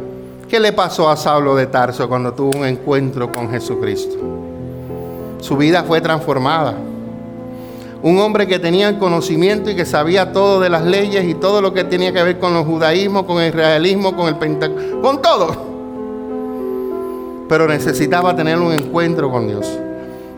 ¿Qué 0.49 0.59
le 0.59 0.71
pasó 0.71 1.09
a 1.09 1.17
Saulo 1.17 1.55
de 1.55 1.67
Tarso 1.67 2.07
cuando 2.07 2.33
tuvo 2.33 2.59
un 2.59 2.65
encuentro 2.65 3.31
con 3.31 3.49
Jesucristo? 3.51 4.15
Su 5.39 5.57
vida 5.57 5.83
fue 5.83 5.99
transformada. 5.99 6.75
Un 8.03 8.19
hombre 8.19 8.47
que 8.47 8.57
tenía 8.57 8.97
conocimiento 8.97 9.69
y 9.69 9.75
que 9.75 9.85
sabía 9.85 10.31
todo 10.31 10.59
de 10.59 10.69
las 10.69 10.83
leyes 10.83 11.25
y 11.25 11.35
todo 11.35 11.61
lo 11.61 11.73
que 11.73 11.83
tenía 11.83 12.13
que 12.13 12.23
ver 12.23 12.39
con 12.39 12.55
el 12.55 12.63
judaísmo, 12.63 13.27
con 13.27 13.41
el 13.41 13.49
israelismo, 13.49 14.15
con 14.15 14.27
el 14.27 14.37
pentecostal, 14.37 15.01
con 15.01 15.21
todo. 15.21 15.55
Pero 17.49 17.67
necesitaba 17.67 18.35
tener 18.35 18.57
un 18.57 18.71
encuentro 18.71 19.29
con 19.29 19.47
Dios. 19.47 19.67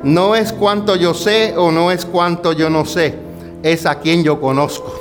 No 0.03 0.35
es 0.35 0.51
cuánto 0.51 0.97
yo 0.97 1.13
sé 1.13 1.55
o 1.57 1.71
no 1.71 1.89
es 1.89 2.05
cuánto 2.05 2.51
yo 2.51 2.69
no 2.69 2.85
sé, 2.85 3.15
es 3.63 3.85
a 3.85 3.95
quien 3.95 4.23
yo 4.23 4.41
conozco. 4.41 4.93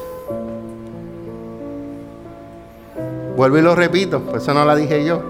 Vuelvo 3.36 3.58
y 3.58 3.62
lo 3.62 3.74
repito, 3.74 4.20
por 4.20 4.38
eso 4.38 4.54
no 4.54 4.64
la 4.64 4.76
dije 4.76 5.04
yo. 5.04 5.20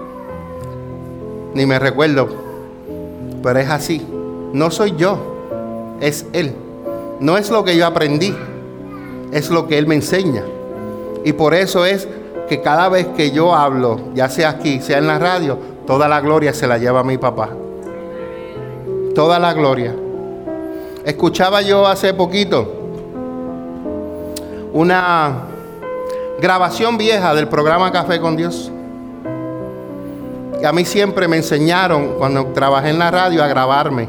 Ni 1.55 1.65
me 1.65 1.79
recuerdo. 1.79 2.27
Pero 3.41 3.59
es 3.59 3.69
así. 3.69 4.05
No 4.53 4.69
soy 4.69 4.95
yo, 4.95 5.17
es 5.99 6.27
Él. 6.33 6.53
No 7.19 7.37
es 7.37 7.49
lo 7.49 7.63
que 7.63 7.75
yo 7.75 7.87
aprendí, 7.87 8.35
es 9.31 9.49
lo 9.49 9.67
que 9.67 9.79
Él 9.79 9.87
me 9.87 9.95
enseña. 9.95 10.43
Y 11.25 11.33
por 11.33 11.55
eso 11.55 11.85
es 11.85 12.07
que 12.47 12.61
cada 12.61 12.89
vez 12.89 13.07
que 13.17 13.31
yo 13.31 13.55
hablo, 13.55 13.99
ya 14.13 14.29
sea 14.29 14.49
aquí, 14.49 14.81
sea 14.81 14.99
en 14.99 15.07
la 15.07 15.17
radio, 15.17 15.57
toda 15.87 16.07
la 16.07 16.21
gloria 16.21 16.53
se 16.53 16.67
la 16.67 16.77
lleva 16.77 16.99
a 16.99 17.03
mi 17.03 17.17
papá. 17.17 17.49
Toda 19.15 19.37
la 19.37 19.53
gloria. 19.53 19.95
Escuchaba 21.05 21.61
yo 21.61 21.85
hace 21.85 22.13
poquito 22.13 22.67
una 24.73 25.43
grabación 26.39 26.97
vieja 26.97 27.35
del 27.35 27.47
programa 27.47 27.91
Café 27.91 28.19
con 28.19 28.35
Dios. 28.35 28.71
A 30.65 30.71
mí 30.71 30.83
siempre 30.85 31.27
me 31.27 31.37
enseñaron, 31.37 32.15
cuando 32.17 32.47
trabajé 32.47 32.89
en 32.89 32.97
la 32.97 33.11
radio, 33.11 33.43
a 33.43 33.47
grabarme, 33.47 34.07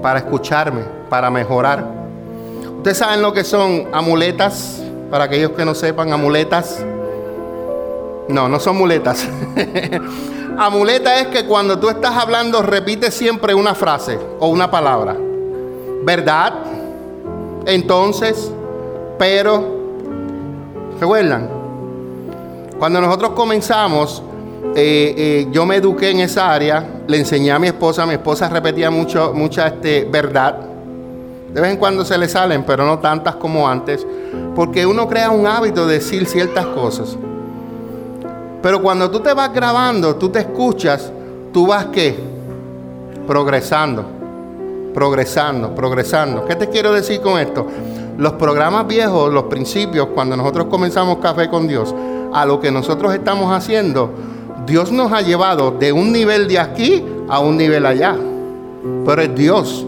para 0.00 0.20
escucharme, 0.20 0.82
para 1.10 1.28
mejorar. 1.28 1.84
Ustedes 2.78 2.96
saben 2.96 3.20
lo 3.20 3.34
que 3.34 3.44
son 3.44 3.88
amuletas, 3.92 4.80
para 5.10 5.24
aquellos 5.24 5.50
que 5.50 5.64
no 5.64 5.74
sepan, 5.74 6.12
amuletas. 6.12 6.82
No, 8.28 8.48
no 8.48 8.60
son 8.60 8.78
muletas. 8.78 9.28
Amuleta 10.60 11.20
es 11.20 11.28
que 11.28 11.44
cuando 11.44 11.78
tú 11.78 11.88
estás 11.88 12.16
hablando 12.16 12.62
repites 12.62 13.14
siempre 13.14 13.54
una 13.54 13.76
frase 13.76 14.18
o 14.40 14.48
una 14.48 14.68
palabra. 14.68 15.16
¿Verdad? 16.02 16.52
Entonces, 17.64 18.50
pero, 19.16 19.62
¿recuerdan? 20.98 21.48
Cuando 22.76 23.00
nosotros 23.00 23.30
comenzamos, 23.36 24.20
eh, 24.74 25.14
eh, 25.16 25.48
yo 25.52 25.64
me 25.64 25.76
eduqué 25.76 26.10
en 26.10 26.20
esa 26.20 26.52
área, 26.52 26.84
le 27.06 27.18
enseñé 27.18 27.52
a 27.52 27.60
mi 27.60 27.68
esposa, 27.68 28.04
mi 28.04 28.14
esposa 28.14 28.48
repetía 28.48 28.90
mucho, 28.90 29.32
mucha 29.32 29.68
este, 29.68 30.08
verdad. 30.10 30.58
De 31.52 31.60
vez 31.60 31.70
en 31.70 31.76
cuando 31.76 32.04
se 32.04 32.18
le 32.18 32.28
salen, 32.28 32.64
pero 32.64 32.84
no 32.84 32.98
tantas 32.98 33.36
como 33.36 33.68
antes, 33.68 34.04
porque 34.56 34.84
uno 34.84 35.08
crea 35.08 35.30
un 35.30 35.46
hábito 35.46 35.86
de 35.86 35.94
decir 35.94 36.26
ciertas 36.26 36.66
cosas. 36.66 37.16
Pero 38.62 38.82
cuando 38.82 39.10
tú 39.10 39.20
te 39.20 39.32
vas 39.32 39.52
grabando, 39.52 40.16
tú 40.16 40.30
te 40.30 40.40
escuchas, 40.40 41.12
tú 41.52 41.66
vas 41.66 41.86
qué? 41.86 42.16
Progresando, 43.26 44.04
progresando, 44.92 45.74
progresando. 45.74 46.44
¿Qué 46.44 46.56
te 46.56 46.68
quiero 46.68 46.92
decir 46.92 47.20
con 47.20 47.38
esto? 47.38 47.66
Los 48.16 48.32
programas 48.32 48.86
viejos, 48.86 49.32
los 49.32 49.44
principios, 49.44 50.08
cuando 50.12 50.36
nosotros 50.36 50.66
comenzamos 50.66 51.18
Café 51.18 51.48
con 51.48 51.68
Dios, 51.68 51.94
a 52.32 52.44
lo 52.44 52.58
que 52.58 52.72
nosotros 52.72 53.14
estamos 53.14 53.52
haciendo, 53.52 54.10
Dios 54.66 54.90
nos 54.90 55.12
ha 55.12 55.20
llevado 55.20 55.70
de 55.70 55.92
un 55.92 56.12
nivel 56.12 56.48
de 56.48 56.58
aquí 56.58 57.04
a 57.28 57.38
un 57.38 57.56
nivel 57.56 57.86
allá. 57.86 58.16
Pero 59.06 59.22
es 59.22 59.34
Dios. 59.36 59.86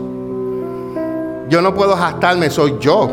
Yo 1.48 1.60
no 1.60 1.74
puedo 1.74 1.96
gastarme, 1.96 2.50
soy 2.50 2.76
yo. 2.78 3.10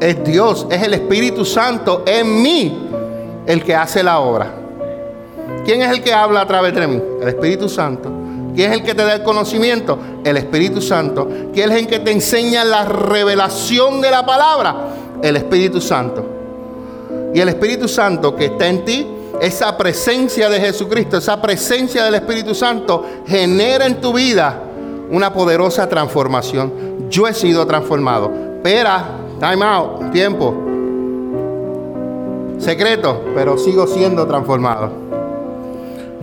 Es 0.00 0.24
Dios, 0.24 0.66
es 0.70 0.82
el 0.82 0.94
Espíritu 0.94 1.44
Santo 1.44 2.02
en 2.06 2.42
mí 2.42 2.86
el 3.46 3.62
que 3.62 3.74
hace 3.74 4.02
la 4.02 4.18
obra. 4.18 4.52
¿Quién 5.64 5.82
es 5.82 5.90
el 5.90 6.02
que 6.02 6.12
habla 6.12 6.42
a 6.42 6.46
través 6.46 6.74
de 6.74 6.86
mí? 6.86 7.00
El 7.20 7.28
Espíritu 7.28 7.68
Santo. 7.68 8.10
¿Quién 8.54 8.72
es 8.72 8.78
el 8.78 8.84
que 8.84 8.94
te 8.94 9.04
da 9.04 9.14
el 9.14 9.22
conocimiento? 9.22 9.98
El 10.24 10.36
Espíritu 10.36 10.80
Santo. 10.80 11.28
¿Quién 11.52 11.70
es 11.72 11.78
el 11.78 11.86
que 11.86 11.98
te 11.98 12.10
enseña 12.10 12.64
la 12.64 12.84
revelación 12.84 14.00
de 14.00 14.10
la 14.10 14.24
palabra? 14.24 14.76
El 15.22 15.36
Espíritu 15.36 15.80
Santo. 15.80 16.24
Y 17.34 17.40
el 17.40 17.48
Espíritu 17.48 17.86
Santo 17.86 18.34
que 18.34 18.46
está 18.46 18.66
en 18.66 18.84
ti, 18.84 19.06
esa 19.40 19.76
presencia 19.76 20.48
de 20.48 20.58
Jesucristo, 20.58 21.18
esa 21.18 21.40
presencia 21.40 22.04
del 22.04 22.14
Espíritu 22.14 22.54
Santo, 22.54 23.04
genera 23.26 23.86
en 23.86 24.00
tu 24.00 24.12
vida 24.12 24.62
una 25.10 25.32
poderosa 25.32 25.88
transformación. 25.88 27.08
Yo 27.10 27.28
he 27.28 27.34
sido 27.34 27.66
transformado. 27.66 28.32
Espera, 28.56 29.04
time 29.38 29.64
out, 29.64 30.10
tiempo 30.10 30.75
secreto, 32.58 33.22
pero 33.34 33.58
sigo 33.58 33.86
siendo 33.86 34.26
transformado. 34.26 34.90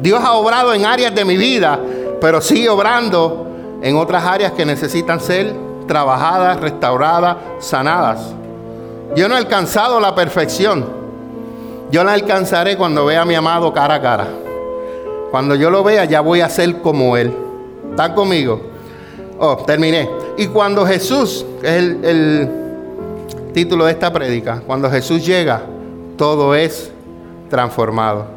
Dios 0.02 0.22
ha 0.24 0.34
obrado 0.34 0.74
en 0.74 0.86
áreas 0.86 1.14
de 1.16 1.24
mi 1.24 1.38
vida, 1.38 1.80
pero 2.20 2.42
sigue 2.42 2.70
obrando 2.70 3.48
en 3.82 3.96
otras 3.96 4.24
áreas 4.24 4.52
que 4.54 4.66
necesitan 4.66 5.20
ser 5.20 5.54
trabajadas, 5.88 6.60
restauradas, 6.60 7.38
sanadas. 7.60 8.34
Yo 9.16 9.28
no 9.28 9.36
he 9.36 9.38
alcanzado 9.38 10.00
la 10.00 10.16
perfección. 10.16 10.86
Yo 11.92 12.04
la 12.04 12.14
alcanzaré 12.14 12.76
cuando 12.76 13.06
vea 13.06 13.22
a 13.22 13.26
mi 13.26 13.36
amado 13.36 13.72
cara 13.72 13.96
a 13.96 14.02
cara. 14.02 14.28
Cuando 15.32 15.56
yo 15.56 15.70
lo 15.70 15.84
vea, 15.84 16.06
ya 16.06 16.22
voy 16.22 16.42
a 16.42 16.50
ser 16.50 16.82
como 16.82 17.16
Él. 17.16 17.34
¿Están 17.92 18.14
conmigo? 18.14 18.62
Oh, 19.40 19.58
terminé. 19.58 20.10
Y 20.38 20.48
cuando 20.48 20.86
Jesús, 20.86 21.46
es 21.62 21.72
el, 21.72 22.04
el 22.04 22.50
título 23.54 23.86
de 23.86 23.92
esta 23.92 24.12
prédica, 24.12 24.62
cuando 24.66 24.90
Jesús 24.90 25.26
llega, 25.26 25.62
todo 26.24 26.56
es 26.56 26.90
transformado. 27.50 28.28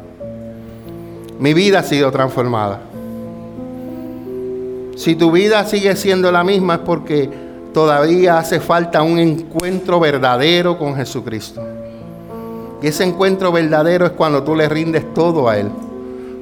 Mi 1.39 1.53
vida 1.53 1.79
ha 1.79 1.83
sido 1.83 2.11
transformada. 2.11 2.81
Si 4.97 5.15
tu 5.15 5.31
vida 5.31 5.63
sigue 5.63 5.95
siendo 5.95 6.29
la 6.29 6.43
misma 6.43 6.73
es 6.73 6.79
porque 6.81 7.29
todavía 7.73 8.39
hace 8.39 8.59
falta 8.59 9.03
un 9.03 9.19
encuentro 9.19 10.01
verdadero 10.01 10.77
con 10.77 10.97
Jesucristo. 10.97 11.63
Y 12.81 12.87
ese 12.87 13.05
encuentro 13.05 13.53
verdadero 13.53 14.05
es 14.05 14.11
cuando 14.11 14.43
tú 14.43 14.53
le 14.53 14.67
rindes 14.67 15.13
todo 15.13 15.47
a 15.47 15.57
Él. 15.57 15.69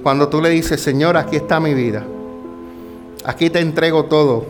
Cuando 0.02 0.28
tú 0.28 0.42
le 0.42 0.50
dices, 0.50 0.82
Señor, 0.82 1.16
aquí 1.16 1.36
está 1.36 1.60
mi 1.60 1.76
vida. 1.76 2.04
Aquí 3.24 3.52
te 3.52 3.60
entrego 3.60 4.06
todo. 4.06 4.48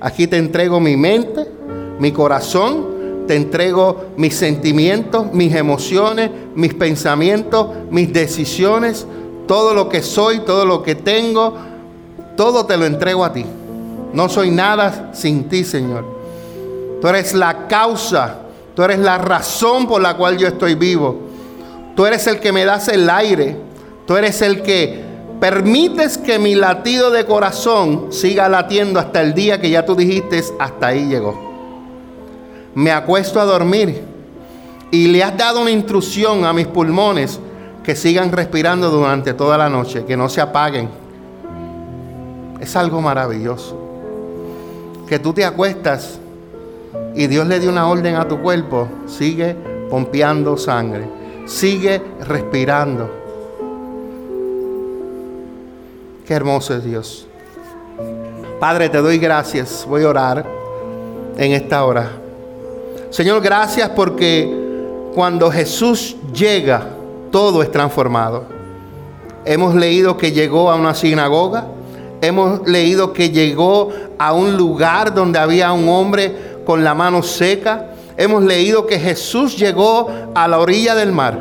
Aquí 0.00 0.26
te 0.26 0.38
entrego 0.38 0.80
mi 0.80 0.96
mente, 0.96 1.46
mi 1.98 2.10
corazón 2.10 2.91
te 3.26 3.36
entrego 3.36 4.06
mis 4.16 4.34
sentimientos, 4.36 5.32
mis 5.32 5.54
emociones, 5.54 6.30
mis 6.54 6.74
pensamientos, 6.74 7.68
mis 7.90 8.12
decisiones, 8.12 9.06
todo 9.46 9.74
lo 9.74 9.88
que 9.88 10.02
soy, 10.02 10.40
todo 10.40 10.64
lo 10.64 10.82
que 10.82 10.94
tengo, 10.94 11.56
todo 12.36 12.66
te 12.66 12.76
lo 12.76 12.86
entrego 12.86 13.24
a 13.24 13.32
ti. 13.32 13.44
No 14.12 14.28
soy 14.28 14.50
nada 14.50 15.10
sin 15.14 15.48
ti, 15.48 15.64
Señor. 15.64 16.04
Tú 17.00 17.08
eres 17.08 17.34
la 17.34 17.66
causa, 17.68 18.40
tú 18.74 18.82
eres 18.82 18.98
la 18.98 19.18
razón 19.18 19.86
por 19.86 20.02
la 20.02 20.16
cual 20.16 20.38
yo 20.38 20.48
estoy 20.48 20.74
vivo. 20.74 21.20
Tú 21.96 22.06
eres 22.06 22.26
el 22.26 22.40
que 22.40 22.52
me 22.52 22.64
das 22.64 22.88
el 22.88 23.08
aire, 23.10 23.56
tú 24.06 24.16
eres 24.16 24.40
el 24.42 24.62
que 24.62 25.02
permites 25.40 26.16
que 26.16 26.38
mi 26.38 26.54
latido 26.54 27.10
de 27.10 27.26
corazón 27.26 28.06
siga 28.10 28.48
latiendo 28.48 29.00
hasta 29.00 29.20
el 29.20 29.34
día 29.34 29.60
que 29.60 29.70
ya 29.70 29.84
tú 29.84 29.94
dijiste, 29.94 30.42
hasta 30.58 30.86
ahí 30.86 31.06
llegó 31.06 31.51
me 32.74 32.90
acuesto 32.90 33.40
a 33.40 33.44
dormir 33.44 34.02
y 34.90 35.08
le 35.08 35.22
has 35.24 35.36
dado 35.36 35.60
una 35.60 35.70
instrucción 35.70 36.44
a 36.44 36.52
mis 36.52 36.66
pulmones 36.66 37.40
que 37.82 37.96
sigan 37.96 38.30
respirando 38.30 38.90
durante 38.90 39.34
toda 39.34 39.58
la 39.58 39.68
noche, 39.68 40.04
que 40.04 40.16
no 40.16 40.28
se 40.28 40.40
apaguen. 40.40 40.88
Es 42.60 42.76
algo 42.76 43.00
maravilloso. 43.00 43.78
Que 45.08 45.18
tú 45.18 45.32
te 45.32 45.44
acuestas 45.44 46.18
y 47.14 47.26
Dios 47.26 47.46
le 47.46 47.58
dio 47.58 47.70
una 47.70 47.88
orden 47.88 48.16
a 48.16 48.28
tu 48.28 48.40
cuerpo, 48.40 48.88
sigue 49.06 49.56
pompeando 49.90 50.56
sangre, 50.56 51.08
sigue 51.46 52.00
respirando. 52.20 53.10
Qué 56.26 56.34
hermoso 56.34 56.74
es 56.76 56.84
Dios. 56.84 57.26
Padre, 58.60 58.88
te 58.88 58.98
doy 58.98 59.18
gracias. 59.18 59.84
Voy 59.88 60.04
a 60.04 60.08
orar 60.08 60.46
en 61.36 61.52
esta 61.52 61.84
hora. 61.84 62.21
Señor, 63.12 63.42
gracias 63.42 63.90
porque 63.90 64.50
cuando 65.14 65.50
Jesús 65.50 66.16
llega, 66.32 66.86
todo 67.30 67.62
es 67.62 67.70
transformado. 67.70 68.44
Hemos 69.44 69.74
leído 69.74 70.16
que 70.16 70.32
llegó 70.32 70.70
a 70.70 70.76
una 70.76 70.94
sinagoga, 70.94 71.66
hemos 72.22 72.66
leído 72.66 73.12
que 73.12 73.28
llegó 73.28 73.90
a 74.18 74.32
un 74.32 74.56
lugar 74.56 75.12
donde 75.12 75.38
había 75.38 75.72
un 75.72 75.90
hombre 75.90 76.62
con 76.64 76.82
la 76.82 76.94
mano 76.94 77.22
seca, 77.22 77.90
hemos 78.16 78.44
leído 78.44 78.86
que 78.86 78.98
Jesús 78.98 79.58
llegó 79.58 80.10
a 80.34 80.48
la 80.48 80.58
orilla 80.58 80.94
del 80.94 81.12
mar. 81.12 81.38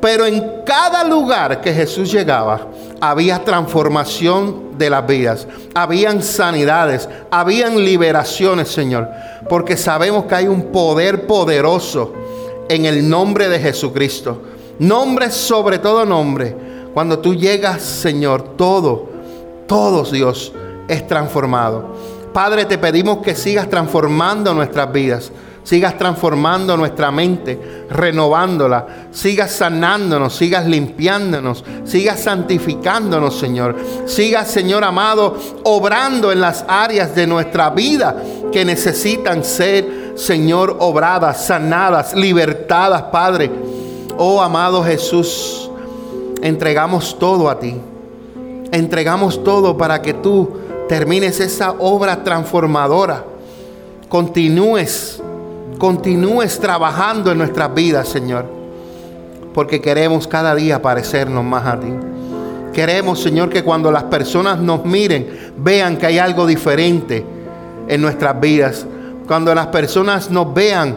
Pero 0.00 0.24
en 0.24 0.62
cada 0.64 1.04
lugar 1.04 1.60
que 1.60 1.74
Jesús 1.74 2.10
llegaba, 2.10 2.68
había 3.10 3.44
transformación 3.44 4.78
de 4.78 4.88
las 4.88 5.06
vidas, 5.06 5.46
habían 5.74 6.22
sanidades, 6.22 7.08
habían 7.30 7.76
liberaciones, 7.76 8.68
Señor, 8.68 9.08
porque 9.48 9.76
sabemos 9.76 10.24
que 10.24 10.34
hay 10.34 10.48
un 10.48 10.72
poder 10.72 11.26
poderoso 11.26 12.14
en 12.68 12.86
el 12.86 13.08
nombre 13.08 13.48
de 13.48 13.60
Jesucristo. 13.60 14.40
Nombre 14.78 15.30
sobre 15.30 15.78
todo 15.78 16.06
nombre. 16.06 16.56
Cuando 16.94 17.18
tú 17.18 17.34
llegas, 17.34 17.82
Señor, 17.82 18.56
todo, 18.56 19.08
todo 19.66 20.04
Dios 20.04 20.52
es 20.88 21.06
transformado. 21.06 21.94
Padre, 22.32 22.64
te 22.64 22.78
pedimos 22.78 23.18
que 23.18 23.34
sigas 23.34 23.68
transformando 23.68 24.54
nuestras 24.54 24.90
vidas 24.92 25.30
sigas 25.64 25.96
transformando 25.98 26.76
nuestra 26.76 27.10
mente, 27.10 27.86
renovándola, 27.90 28.86
sigas 29.10 29.50
sanándonos, 29.50 30.36
sigas 30.36 30.66
limpiándonos, 30.66 31.64
sigas 31.84 32.20
santificándonos, 32.20 33.38
Señor. 33.38 33.74
Sigas, 34.04 34.50
Señor 34.50 34.84
amado, 34.84 35.36
obrando 35.64 36.30
en 36.30 36.40
las 36.40 36.64
áreas 36.68 37.14
de 37.14 37.26
nuestra 37.26 37.70
vida 37.70 38.14
que 38.52 38.64
necesitan 38.64 39.42
ser, 39.42 40.12
Señor, 40.16 40.76
obradas, 40.80 41.46
sanadas, 41.46 42.14
libertadas, 42.14 43.04
Padre. 43.04 43.50
Oh, 44.16 44.40
amado 44.40 44.84
Jesús, 44.84 45.70
entregamos 46.42 47.18
todo 47.18 47.48
a 47.48 47.58
ti. 47.58 47.74
Entregamos 48.70 49.42
todo 49.42 49.76
para 49.76 50.02
que 50.02 50.12
tú 50.12 50.50
termines 50.88 51.40
esa 51.40 51.72
obra 51.78 52.22
transformadora. 52.22 53.24
Continúes 54.08 55.22
continúes 55.78 56.58
trabajando 56.58 57.32
en 57.32 57.38
nuestras 57.38 57.74
vidas, 57.74 58.08
Señor, 58.08 58.46
porque 59.52 59.80
queremos 59.80 60.26
cada 60.26 60.54
día 60.54 60.82
parecernos 60.82 61.44
más 61.44 61.66
a 61.66 61.80
ti. 61.80 61.92
Queremos, 62.72 63.20
Señor, 63.20 63.50
que 63.50 63.62
cuando 63.62 63.92
las 63.92 64.04
personas 64.04 64.58
nos 64.58 64.84
miren, 64.84 65.52
vean 65.56 65.96
que 65.96 66.06
hay 66.06 66.18
algo 66.18 66.46
diferente 66.46 67.24
en 67.86 68.00
nuestras 68.00 68.40
vidas. 68.40 68.86
Cuando 69.26 69.54
las 69.54 69.68
personas 69.68 70.30
nos 70.30 70.52
vean, 70.52 70.96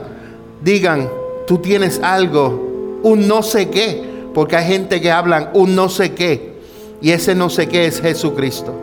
digan, 0.64 1.08
tú 1.46 1.60
tienes 1.60 2.02
algo, 2.02 3.00
un 3.04 3.28
no 3.28 3.44
sé 3.44 3.70
qué, 3.70 4.30
porque 4.34 4.56
hay 4.56 4.66
gente 4.66 5.00
que 5.02 5.12
hablan 5.12 5.52
un 5.54 5.76
no 5.76 5.88
sé 5.88 6.14
qué, 6.14 6.58
y 7.02 7.12
ese 7.12 7.36
no 7.36 7.50
sé 7.50 7.68
qué 7.68 7.86
es 7.86 8.02
Jesucristo. 8.02 8.74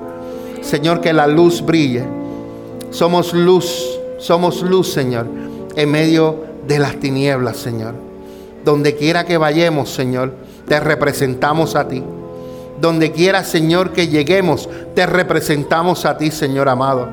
Señor, 0.61 1.01
que 1.01 1.12
la 1.12 1.26
luz 1.26 1.61
brille. 1.61 2.05
Somos 2.90 3.34
luz, 3.34 3.99
somos 4.18 4.62
luz, 4.62 4.92
Señor, 4.92 5.26
en 5.76 5.90
medio 5.90 6.44
de 6.66 6.78
las 6.78 6.96
tinieblas, 6.96 7.56
Señor. 7.56 7.94
Donde 8.64 8.96
quiera 8.96 9.24
que 9.24 9.36
vayamos, 9.36 9.90
Señor, 9.92 10.32
te 10.66 10.80
representamos 10.80 11.76
a 11.76 11.88
ti. 11.88 12.02
Donde 12.80 13.12
quiera, 13.12 13.44
Señor, 13.44 13.92
que 13.92 14.08
lleguemos, 14.08 14.68
te 14.94 15.06
representamos 15.06 16.04
a 16.04 16.16
ti, 16.16 16.30
Señor 16.30 16.68
amado. 16.68 17.08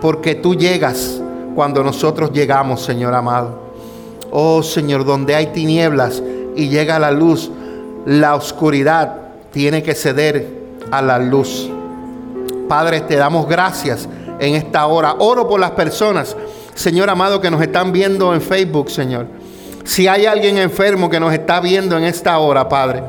Porque 0.00 0.34
tú 0.34 0.54
llegas 0.54 1.20
cuando 1.54 1.82
nosotros 1.82 2.32
llegamos, 2.32 2.82
Señor 2.82 3.14
amado. 3.14 3.72
Oh 4.30 4.62
Señor, 4.62 5.04
donde 5.04 5.34
hay 5.34 5.48
tinieblas 5.48 6.22
y 6.56 6.68
llega 6.68 6.98
la 6.98 7.10
luz, 7.10 7.50
la 8.06 8.34
oscuridad 8.34 9.16
tiene 9.52 9.82
que 9.82 9.94
ceder 9.94 10.48
a 10.90 11.02
la 11.02 11.18
luz. 11.18 11.70
Padre, 12.68 13.02
te 13.02 13.16
damos 13.16 13.46
gracias 13.46 14.08
en 14.38 14.54
esta 14.54 14.86
hora. 14.86 15.16
Oro 15.18 15.46
por 15.46 15.60
las 15.60 15.72
personas, 15.72 16.34
Señor 16.74 17.10
amado, 17.10 17.40
que 17.40 17.50
nos 17.50 17.62
están 17.62 17.92
viendo 17.92 18.34
en 18.34 18.40
Facebook, 18.40 18.90
Señor. 18.90 19.26
Si 19.84 20.06
hay 20.06 20.26
alguien 20.26 20.58
enfermo 20.58 21.10
que 21.10 21.20
nos 21.20 21.32
está 21.32 21.60
viendo 21.60 21.96
en 21.96 22.04
esta 22.04 22.38
hora, 22.38 22.68
Padre, 22.68 23.02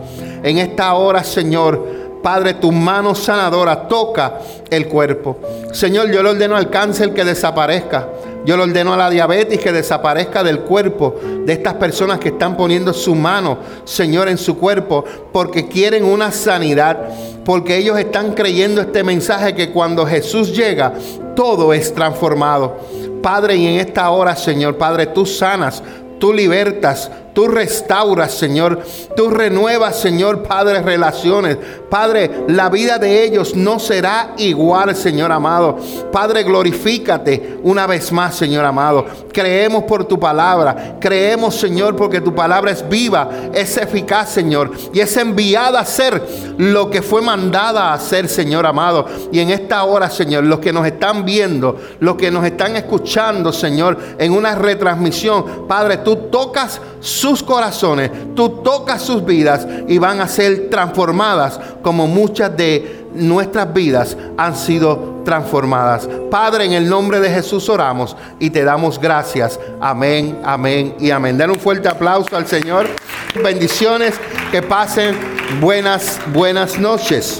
en 0.43 0.57
esta 0.57 0.93
hora, 0.93 1.23
Señor, 1.23 2.03
Padre, 2.23 2.55
tu 2.55 2.71
mano 2.71 3.13
sanadora 3.13 3.87
toca 3.87 4.39
el 4.69 4.87
cuerpo. 4.87 5.37
Señor, 5.71 6.09
yo 6.09 6.23
le 6.23 6.29
ordeno 6.29 6.55
al 6.55 6.69
cáncer 6.69 7.13
que 7.13 7.25
desaparezca. 7.25 8.07
Yo 8.45 8.57
le 8.57 8.63
ordeno 8.63 8.93
a 8.93 8.97
la 8.97 9.09
diabetes 9.09 9.59
que 9.59 9.71
desaparezca 9.71 10.43
del 10.43 10.61
cuerpo 10.61 11.15
de 11.45 11.53
estas 11.53 11.75
personas 11.75 12.19
que 12.19 12.29
están 12.29 12.57
poniendo 12.57 12.93
su 12.93 13.15
mano, 13.15 13.57
Señor, 13.85 14.27
en 14.27 14.37
su 14.37 14.57
cuerpo, 14.57 15.05
porque 15.31 15.67
quieren 15.67 16.03
una 16.03 16.31
sanidad, 16.31 16.97
porque 17.45 17.77
ellos 17.77 17.97
están 17.97 18.33
creyendo 18.33 18.81
este 18.81 19.03
mensaje 19.03 19.55
que 19.55 19.71
cuando 19.71 20.05
Jesús 20.05 20.53
llega, 20.53 20.93
todo 21.35 21.73
es 21.73 21.93
transformado. 21.93 22.77
Padre, 23.23 23.55
y 23.55 23.65
en 23.65 23.79
esta 23.79 24.07
hora, 24.11 24.35
Señor, 24.35 24.77
Padre, 24.77 25.07
tú 25.07 25.25
sanas, 25.25 25.81
tú 26.19 26.31
libertas, 26.31 27.09
Tú 27.33 27.47
restauras, 27.47 28.33
Señor. 28.33 28.81
Tú 29.15 29.29
renuevas, 29.29 29.99
Señor, 29.99 30.43
Padre, 30.43 30.81
relaciones. 30.81 31.57
Padre, 31.89 32.45
la 32.47 32.69
vida 32.69 32.97
de 32.97 33.23
ellos 33.23 33.55
no 33.55 33.79
será 33.79 34.33
igual, 34.37 34.95
Señor 34.95 35.31
amado. 35.31 35.77
Padre, 36.11 36.43
glorifícate 36.43 37.59
una 37.63 37.87
vez 37.87 38.11
más, 38.11 38.35
Señor 38.35 38.65
amado. 38.65 39.05
Creemos 39.31 39.83
por 39.83 40.05
tu 40.05 40.19
palabra. 40.19 40.97
Creemos, 40.99 41.55
Señor, 41.55 41.95
porque 41.95 42.21
tu 42.21 42.35
palabra 42.35 42.71
es 42.71 42.87
viva, 42.87 43.29
es 43.53 43.77
eficaz, 43.77 44.29
Señor. 44.29 44.71
Y 44.93 44.99
es 44.99 45.15
enviada 45.17 45.79
a 45.79 45.83
hacer 45.83 46.21
lo 46.57 46.89
que 46.89 47.01
fue 47.01 47.21
mandada 47.21 47.89
a 47.89 47.93
hacer, 47.93 48.27
Señor 48.27 48.65
amado. 48.65 49.05
Y 49.31 49.39
en 49.39 49.49
esta 49.49 49.83
hora, 49.83 50.09
Señor, 50.09 50.43
los 50.43 50.59
que 50.59 50.73
nos 50.73 50.85
están 50.85 51.25
viendo, 51.25 51.79
los 51.99 52.15
que 52.15 52.29
nos 52.29 52.45
están 52.45 52.75
escuchando, 52.75 53.51
Señor, 53.51 53.97
en 54.19 54.33
una 54.33 54.55
retransmisión, 54.55 55.67
Padre, 55.67 55.97
tú 55.97 56.15
tocas 56.31 56.79
sus 57.23 57.41
corazones, 57.41 58.11
tú 58.35 58.49
tocas 58.49 59.01
sus 59.01 59.23
vidas 59.23 59.65
y 59.87 59.97
van 59.97 60.19
a 60.19 60.27
ser 60.27 60.69
transformadas 60.69 61.57
como 61.81 62.05
muchas 62.05 62.57
de 62.57 63.07
nuestras 63.13 63.73
vidas 63.73 64.17
han 64.35 64.57
sido 64.57 65.21
transformadas. 65.23 66.09
Padre, 66.29 66.65
en 66.65 66.73
el 66.73 66.89
nombre 66.89 67.21
de 67.21 67.29
Jesús 67.29 67.69
oramos 67.69 68.17
y 68.39 68.49
te 68.49 68.65
damos 68.65 68.99
gracias. 68.99 69.57
Amén, 69.79 70.37
amén 70.43 70.97
y 70.99 71.11
amén. 71.11 71.37
Den 71.37 71.51
un 71.51 71.59
fuerte 71.61 71.87
aplauso 71.87 72.35
al 72.35 72.45
Señor. 72.45 72.87
Bendiciones, 73.41 74.15
que 74.51 74.61
pasen 74.61 75.17
buenas, 75.61 76.19
buenas 76.33 76.77
noches. 76.77 77.39